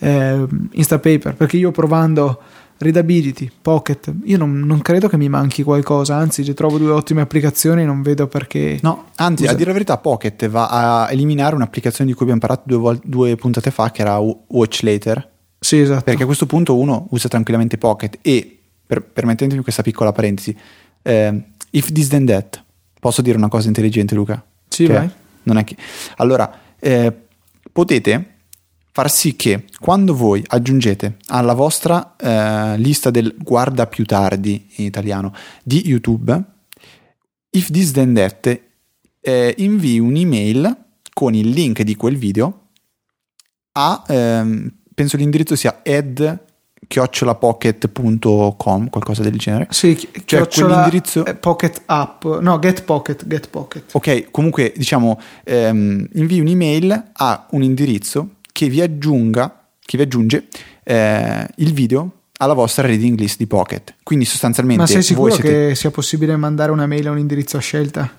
[0.00, 2.42] eh, Instapaper perché io provando
[2.82, 7.20] Readability, Pocket, io non, non, credo che mi manchi qualcosa, anzi ci trovo due ottime
[7.20, 8.78] applicazioni, non vedo perché...
[8.80, 9.52] No, anzi Usa...
[9.52, 13.00] a dire la verità Pocket va a eliminare un'applicazione di cui abbiamo parlato due, vol-
[13.04, 15.30] due puntate fa che era Watch Later.
[15.58, 16.04] Sì, esatto.
[16.04, 20.56] Perché a questo punto uno usa tranquillamente Pocket e, per, permettetemi questa piccola parentesi,
[21.02, 22.64] eh, if this then that,
[22.98, 24.42] posso dire una cosa intelligente Luca?
[24.68, 25.10] Sì, cioè, vai.
[25.42, 25.76] Non è che...
[26.16, 27.12] Allora, eh,
[27.70, 28.29] potete
[29.00, 34.84] far sì che quando voi aggiungete alla vostra eh, lista del guarda più tardi in
[34.84, 36.38] italiano di YouTube,
[37.50, 38.60] if this then that,
[39.22, 40.76] eh, invii un'email
[41.14, 42.66] con il link di quel video
[43.72, 46.38] a, ehm, penso l'indirizzo sia ed
[46.86, 49.68] chiocciolapocket.com qualcosa del genere.
[49.70, 49.96] Sì
[50.26, 53.84] cioè quell'indirizzo pocket app no get pocket get pocket.
[53.92, 60.48] Ok comunque diciamo ehm, invii un'email a un indirizzo che vi aggiunga, che vi aggiunge
[60.84, 63.94] eh, il video alla vostra reading list di Pocket.
[64.02, 64.82] Quindi sostanzialmente...
[64.82, 65.68] Ma sei sicuro siete...
[65.68, 68.10] che sia possibile mandare una mail a un indirizzo a scelta?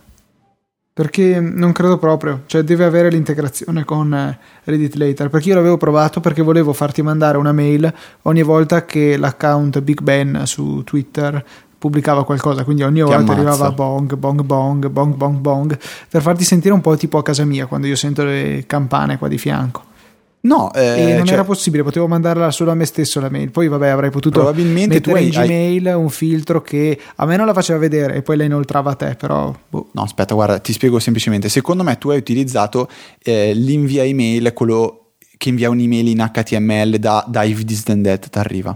[0.94, 5.78] Perché non credo proprio, cioè deve avere l'integrazione con eh, Reddit Later, perché io l'avevo
[5.78, 11.46] provato perché volevo farti mandare una mail ogni volta che l'account Big Ben su Twitter
[11.78, 15.80] pubblicava qualcosa, quindi ogni volta arrivava bong, bong, bong, bong, bong, bong,
[16.10, 19.28] per farti sentire un po' tipo a casa mia quando io sento le campane qua
[19.28, 19.90] di fianco.
[20.44, 23.52] No, eh, non cioè, era possibile, potevo mandarla solo a me stesso la mail.
[23.52, 25.94] Poi, vabbè, avrei potuto probabilmente mettere tu in Gmail hai...
[25.94, 29.16] un filtro che a me non la faceva vedere e poi la inoltrava a te.
[29.16, 29.90] Però, boh.
[29.92, 31.48] no, aspetta, guarda, ti spiego semplicemente.
[31.48, 32.90] Secondo me, tu hai utilizzato
[33.22, 38.30] eh, l'invia email, quello che invia un'email in HTML da, da If This Then That
[38.30, 38.76] ti arriva.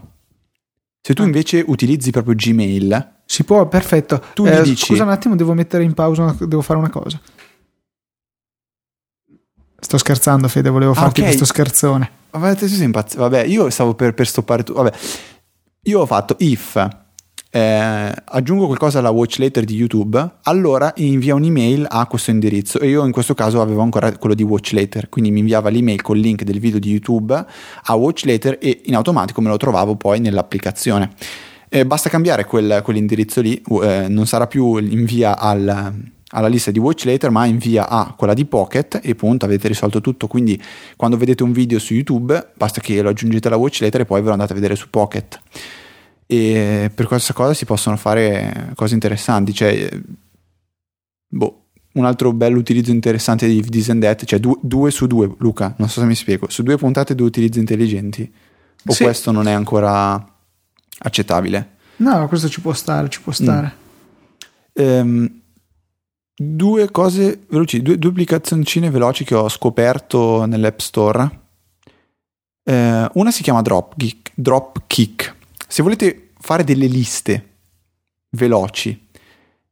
[1.02, 1.26] Se tu ah.
[1.26, 4.22] invece utilizzi proprio Gmail, si può, perfetto.
[4.36, 4.86] Tu eh, dici...
[4.86, 7.20] Scusa un attimo, devo mettere in pausa, devo fare una cosa.
[9.86, 11.26] Sto scherzando, Fede, volevo ah, farti okay.
[11.26, 12.10] questo scherzone.
[13.18, 14.74] Vabbè, io stavo per, per stoppare tu.
[14.74, 14.92] Vabbè,
[15.84, 16.76] io ho fatto if
[17.52, 22.88] eh, aggiungo qualcosa alla watch letter di YouTube, allora invia un'email a questo indirizzo e
[22.88, 26.16] io in questo caso avevo ancora quello di watch letter, quindi mi inviava l'email con
[26.18, 27.46] il link del video di YouTube
[27.84, 31.12] a watch letter e in automatico me lo trovavo poi nell'applicazione.
[31.70, 36.80] Eh, basta cambiare quel, quell'indirizzo lì, eh, non sarà più invia al alla lista di
[36.80, 40.62] watch later ma invia a quella di Pocket e punto avete risolto tutto quindi
[40.96, 44.20] quando vedete un video su YouTube basta che lo aggiungete alla watch later e poi
[44.20, 45.42] ve lo andate a vedere su Pocket
[46.28, 49.90] e per questa cosa si possono fare cose interessanti cioè
[51.28, 51.60] boh
[51.96, 55.74] un altro bello utilizzo interessante di This and That, cioè due, due, su due, Luca,
[55.78, 58.30] non so se mi spiego, su due puntate due utilizzi intelligenti.
[58.88, 59.04] O sì.
[59.04, 60.14] questo non è ancora
[61.00, 61.76] accettabile?
[61.98, 63.74] No, questo ci può stare, ci può stare.
[64.82, 64.84] Mm.
[64.84, 65.42] Um,
[66.36, 71.40] due cose veloci, due, due applicazioncine veloci che ho scoperto nell'App Store.
[72.64, 75.36] Eh, una si chiama Dropkick, Dropkick.
[75.68, 77.50] Se volete fare delle liste
[78.32, 79.08] veloci,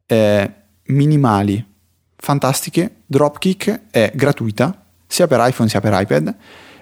[0.06, 0.54] eh,
[0.86, 1.64] minimali,
[2.16, 6.34] fantastiche, Dropkick è gratuita sia per iPhone sia per iPad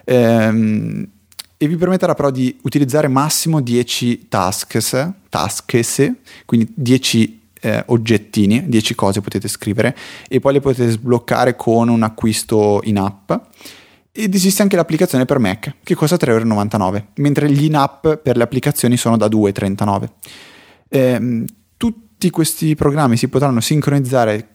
[0.05, 1.09] ehm,
[1.57, 6.13] e vi permetterà però di utilizzare massimo 10 tasks, tasks
[6.45, 9.97] quindi 10 eh, oggettini, 10 cose potete scrivere
[10.29, 13.33] e poi le potete sbloccare con un acquisto in app.
[14.11, 18.97] Ed esiste anche l'applicazione per Mac che costa 3,99€, mentre gli in-app per le applicazioni
[18.97, 20.09] sono da 2,39€.
[20.89, 21.45] Eh,
[21.77, 24.49] tutti questi programmi si potranno sincronizzare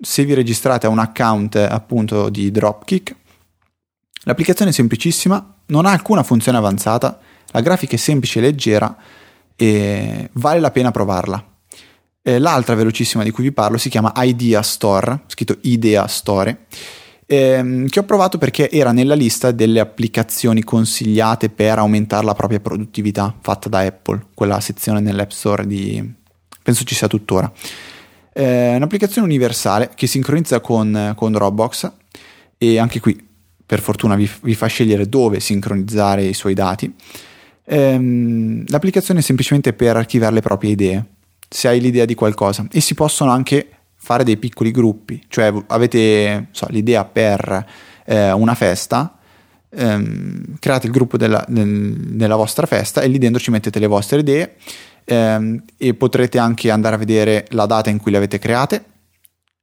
[0.00, 3.14] se vi registrate a un account appunto di Dropkick.
[4.22, 8.96] L'applicazione è semplicissima, non ha alcuna funzione avanzata, la grafica è semplice e leggera
[9.54, 11.52] e vale la pena provarla.
[12.26, 16.60] Eh, l'altra velocissima di cui vi parlo si chiama Idea Store, scritto Idea Store,
[17.26, 22.60] ehm, che ho provato perché era nella lista delle applicazioni consigliate per aumentare la propria
[22.60, 26.02] produttività fatta da Apple, quella sezione nell'App Store di...
[26.62, 27.52] penso ci sia tuttora.
[28.32, 31.92] È un'applicazione universale che sincronizza con, con Dropbox
[32.56, 33.22] e anche qui
[33.66, 36.90] per fortuna vi, vi, fa scegliere dove sincronizzare i suoi dati.
[37.66, 41.06] Ehm, l'applicazione è semplicemente per archiviare le proprie idee
[41.54, 46.48] se hai l'idea di qualcosa e si possono anche fare dei piccoli gruppi, cioè avete
[46.50, 47.64] so, l'idea per
[48.04, 49.18] eh, una festa,
[49.70, 53.86] ehm, create il gruppo della, nel, nella vostra festa e lì dentro ci mettete le
[53.86, 54.56] vostre idee
[55.04, 58.84] ehm, e potrete anche andare a vedere la data in cui le avete create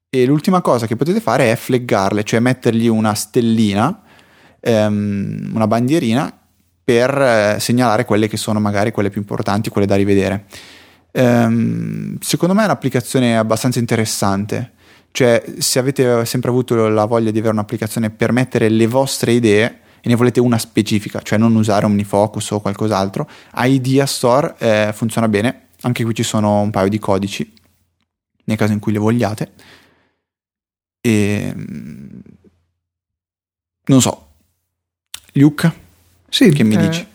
[0.09, 4.01] e l'ultima cosa che potete fare è flaggarle, cioè mettergli una stellina,
[4.61, 6.39] ehm, una bandierina
[6.85, 10.45] per eh, segnalare quelle che sono magari quelle più importanti, quelle da rivedere.
[11.11, 14.73] Ehm, secondo me è un'applicazione abbastanza interessante.
[15.11, 19.79] Cioè, se avete sempre avuto la voglia di avere un'applicazione per mettere le vostre idee
[20.01, 25.27] e ne volete una specifica, cioè non usare OmniFocus o qualcos'altro, Idea Store eh, funziona
[25.27, 25.67] bene.
[25.81, 27.53] Anche qui ci sono un paio di codici
[28.45, 29.51] nel caso in cui le vogliate.
[31.01, 31.53] E
[33.85, 34.27] non so,
[35.33, 35.73] Luke,
[36.29, 37.07] sì, che mi eh, dici?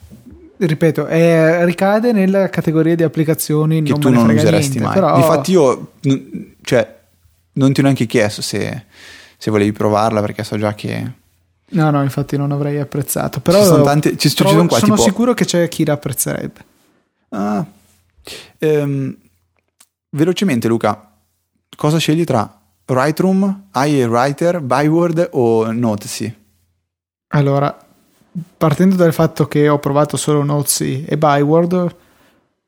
[0.56, 4.94] Ripeto, è, ricade nella categoria di applicazioni che non tu non useresti niente, mai.
[4.94, 5.16] Però...
[5.16, 5.92] Infatti, io
[6.62, 6.98] cioè,
[7.52, 8.84] non ti ho neanche chiesto se,
[9.36, 11.12] se, volevi provarla perché so già che.
[11.68, 13.40] No, no, infatti non avrei apprezzato.
[13.40, 15.08] Però ci sono, tante, ci, trovo, ci sono, qua, sono tipo...
[15.08, 16.64] sicuro che c'è chi la apprezzerebbe.
[17.30, 17.66] Ah.
[18.58, 19.16] Ehm,
[20.10, 21.12] velocemente, Luca,
[21.76, 26.34] cosa scegli tra Lightroom, iWriter, Byword o Notesy?
[27.28, 27.85] Allora,
[28.56, 31.94] partendo dal fatto che ho provato solo Nozzi e Byword,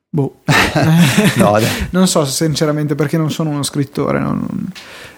[0.08, 0.40] boh,
[1.36, 1.58] no,
[1.90, 4.18] non so sinceramente perché non sono uno scrittore.
[4.18, 4.46] Non.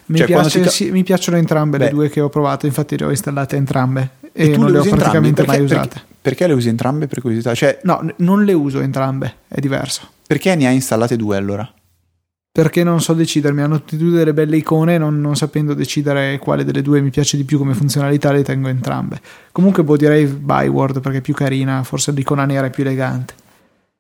[0.07, 1.85] Mi, cioè, piace, ca- sì, mi, piacciono entrambe Beh.
[1.85, 4.83] le due che ho provato, infatti le ho installate entrambe e, e non le, ho
[4.83, 5.89] praticamente perché, mai usate.
[5.89, 7.55] Perché, perché, le usi entrambe per curiosità?
[7.55, 10.09] Cioè, no, non le uso entrambe, è diverso.
[10.27, 11.73] Perché ne hai installate due allora?
[12.53, 13.63] Perché non so decidermi.
[13.63, 17.37] Hanno tutti due delle belle icone, non, non, sapendo decidere quale delle due mi piace
[17.37, 19.21] di più come funzionalità, le tengo entrambe.
[19.53, 23.35] Comunque, boh, direi Byword perché è più carina, forse l'icona nera è più elegante.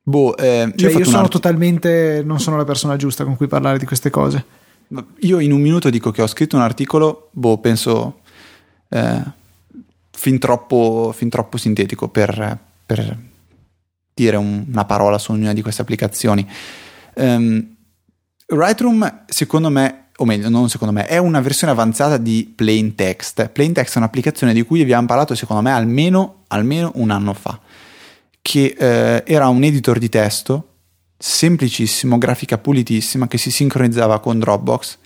[0.02, 2.22] Boh, eh, cioè, io, io sono art- totalmente.
[2.24, 4.44] non sono la persona giusta con cui parlare di queste cose.
[5.20, 8.20] Io in un minuto dico che ho scritto un articolo, boh, penso.
[8.88, 9.38] Eh,
[10.20, 13.18] fin troppo, fin troppo sintetico per, per
[14.12, 16.46] dire un, una parola su ognuna di queste applicazioni.
[17.14, 17.76] Um,
[18.50, 23.48] Lightroom, secondo me, o meglio, non secondo me, è una versione avanzata di Plain Text.
[23.48, 27.58] Plain Text è un'applicazione di cui abbiamo parlato, secondo me, almeno, almeno un anno fa,
[28.42, 30.66] che eh, era un editor di testo
[31.16, 34.98] semplicissimo, grafica pulitissima, che si sincronizzava con Dropbox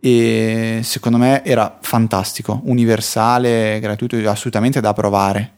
[0.00, 5.54] e secondo me era fantastico, universale, gratuito, assolutamente da provare.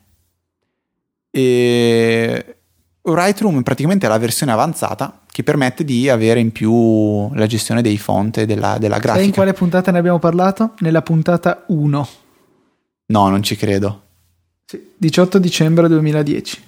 [1.31, 2.58] E
[3.15, 7.97] Lightroom praticamente è la versione avanzata che permette di avere in più la gestione dei
[7.99, 9.23] font e della, della grafica.
[9.23, 10.75] E in quale puntata ne abbiamo parlato?
[10.81, 12.09] Nella puntata 1.
[13.07, 14.03] No, non ci credo.
[14.65, 16.63] Sì, 18 dicembre 2010.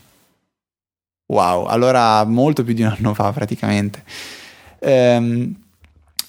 [1.27, 4.03] Wow, allora molto più di un anno fa praticamente.
[4.81, 5.55] Ehm,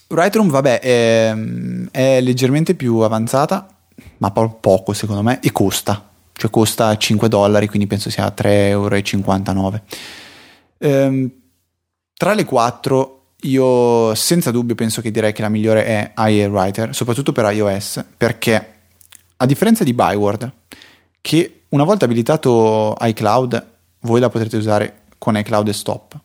[0.08, 1.36] Lightroom, vabbè, è,
[1.92, 3.68] è, leggermente più avanzata,
[4.18, 6.11] ma poco secondo me, e costa.
[6.42, 9.82] Cioè costa 5 dollari, quindi penso sia 3,59 euro.
[10.80, 11.32] Ehm,
[12.16, 16.96] tra le quattro, io senza dubbio penso che direi che la migliore è IA Writer,
[16.96, 18.74] soprattutto per iOS, perché
[19.38, 20.52] a differenza di Byword,
[21.22, 23.68] che una volta abilitato iCloud,
[24.00, 26.20] voi la potrete usare con iCloud e Stop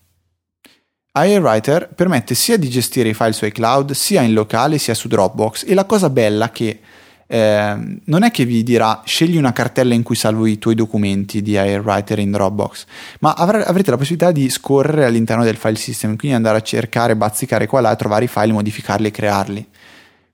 [1.12, 5.64] iWriter permette sia di gestire i file su iCloud sia in locale sia su Dropbox
[5.66, 6.80] e la cosa bella che
[7.28, 11.42] eh, non è che vi dirà scegli una cartella in cui salvo i tuoi documenti
[11.42, 12.86] di iWriter in Dropbox,
[13.20, 17.16] ma avr- avrete la possibilità di scorrere all'interno del file system, quindi andare a cercare,
[17.16, 19.68] bazzicare qua e là, trovare i file, modificarli e crearli.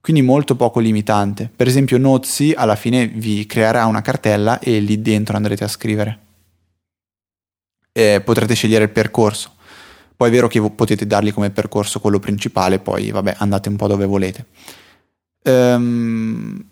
[0.01, 1.49] Quindi molto poco limitante.
[1.55, 6.19] Per esempio Notesy alla fine vi creerà una cartella e lì dentro andrete a scrivere.
[7.93, 9.53] E potrete scegliere il percorso.
[10.17, 13.87] Poi è vero che potete dargli come percorso quello principale, poi vabbè, andate un po'
[13.87, 14.47] dove volete.
[15.43, 16.65] Ehm,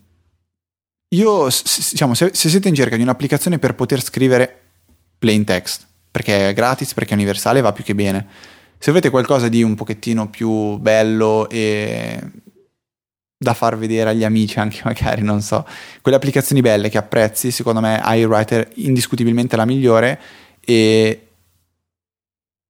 [1.12, 4.60] io, diciamo, se, se siete in cerca di un'applicazione per poter scrivere
[5.18, 8.26] plain text, perché è gratis, perché è universale, va più che bene.
[8.78, 12.18] Se avete qualcosa di un pochettino più bello e
[13.42, 15.66] da far vedere agli amici anche magari, non so,
[16.00, 20.20] quelle applicazioni belle che apprezzi, secondo me iWriter indiscutibilmente la migliore
[20.60, 21.28] e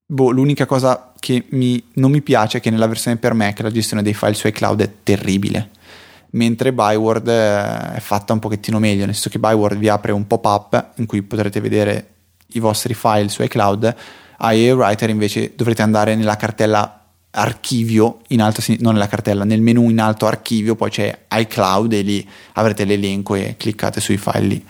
[0.07, 3.71] boh, l'unica cosa che mi, non mi piace è che nella versione per Mac la
[3.71, 5.71] gestione dei file su iCloud è terribile.
[6.33, 10.27] Mentre Byword eh, è fatta un pochettino meglio, nel senso che Byword vi apre un
[10.27, 12.07] pop-up in cui potrete vedere
[12.53, 13.95] i vostri file su iCloud,
[14.41, 17.01] IA invece dovrete andare nella cartella
[17.33, 22.03] archivio in alto, non nella cartella, nel menu in alto archivio, poi c'è iCloud e
[22.03, 24.65] lì avrete l'elenco e cliccate sui file lì.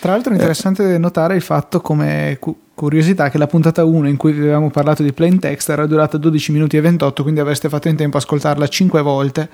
[0.00, 0.98] Tra l'altro è interessante eh.
[0.98, 2.38] notare il fatto come
[2.74, 6.52] curiosità che la puntata 1 in cui avevamo parlato di plain text era durata 12
[6.52, 9.48] minuti e 28, quindi avreste fatto in tempo a ascoltarla 5 volte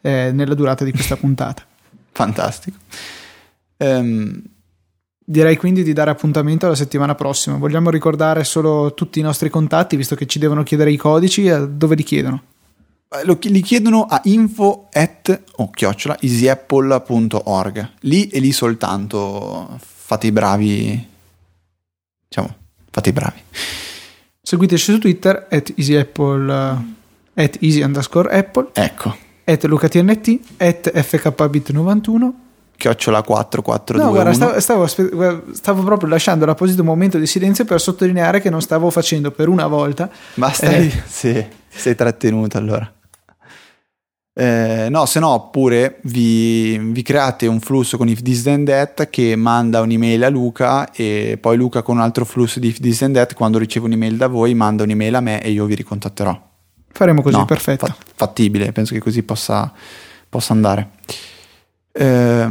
[0.00, 1.62] eh, nella durata di questa puntata.
[2.12, 2.78] Fantastico.
[3.78, 4.42] Um,
[5.30, 7.56] Direi quindi di dare appuntamento alla settimana prossima.
[7.56, 11.94] Vogliamo ricordare solo tutti i nostri contatti, visto che ci devono chiedere i codici, dove
[11.94, 12.42] li chiedono?
[13.08, 17.90] Eh, li chiedono a info at oh, chiocciola easyapple.org.
[18.00, 21.08] Lì e lì soltanto fate i bravi.
[22.26, 22.56] Diciamo,
[22.90, 23.40] fate i bravi.
[24.42, 26.52] Seguiteci su Twitter at easyapple
[27.34, 28.70] at easy underscore apple.
[28.72, 29.29] Ecco.
[29.50, 32.32] At lucatnt at fkbit91.
[32.76, 38.40] Chiocciola 442 no guarda stavo, stavo, stavo, proprio lasciando l'apposito momento di silenzio per sottolineare
[38.40, 40.08] che non stavo facendo per una volta.
[40.34, 42.90] Ma stai eh, sì, sei trattenuto allora.
[44.32, 49.10] Eh, no, se no, oppure vi, vi, create un flusso con if this then that
[49.10, 52.98] che manda un'email a Luca e poi Luca con un altro flusso di if this
[52.98, 56.49] then that quando riceve un'email da voi manda un'email a me e io vi ricontatterò.
[56.92, 57.86] Faremo così, no, perfetto.
[57.86, 59.72] Fa- fattibile, penso che così possa,
[60.28, 60.90] possa andare.
[61.92, 62.48] Eh,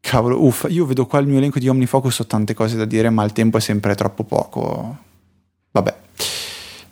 [0.00, 3.10] cavolo, uffa, io vedo qua il mio elenco di OmniFocus, ho tante cose da dire,
[3.10, 4.98] ma il tempo è sempre troppo poco.
[5.70, 5.94] Vabbè.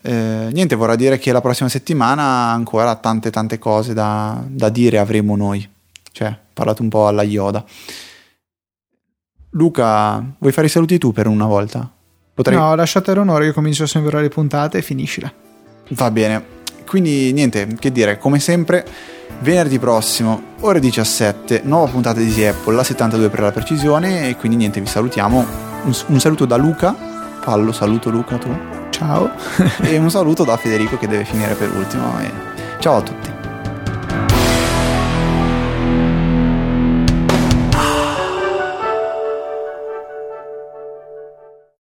[0.02, 4.98] Eh, niente, vorrà dire che la prossima settimana ancora tante tante cose da, da dire
[4.98, 5.68] avremo noi.
[6.12, 7.64] Cioè, parlate un po' alla Yoda.
[9.50, 11.90] Luca, vuoi fare i saluti tu per una volta?
[12.32, 12.56] Potrei...
[12.56, 15.30] No, lasciate l'onore, io comincio a sembrare le puntate e finiscila.
[15.90, 16.58] Va bene.
[16.86, 18.84] Quindi niente, che dire, come sempre,
[19.40, 24.36] venerdì prossimo, ore 17, nuova puntata di Easy Apple, la 72 per la precisione, e
[24.36, 25.46] quindi niente, vi salutiamo.
[25.84, 26.94] Un, un saluto da Luca.
[27.40, 28.54] Fallo, saluto Luca tu.
[28.90, 29.30] Ciao.
[29.82, 32.20] e un saluto da Federico che deve finire per ultimo.
[32.20, 32.30] E
[32.80, 33.39] ciao a tutti.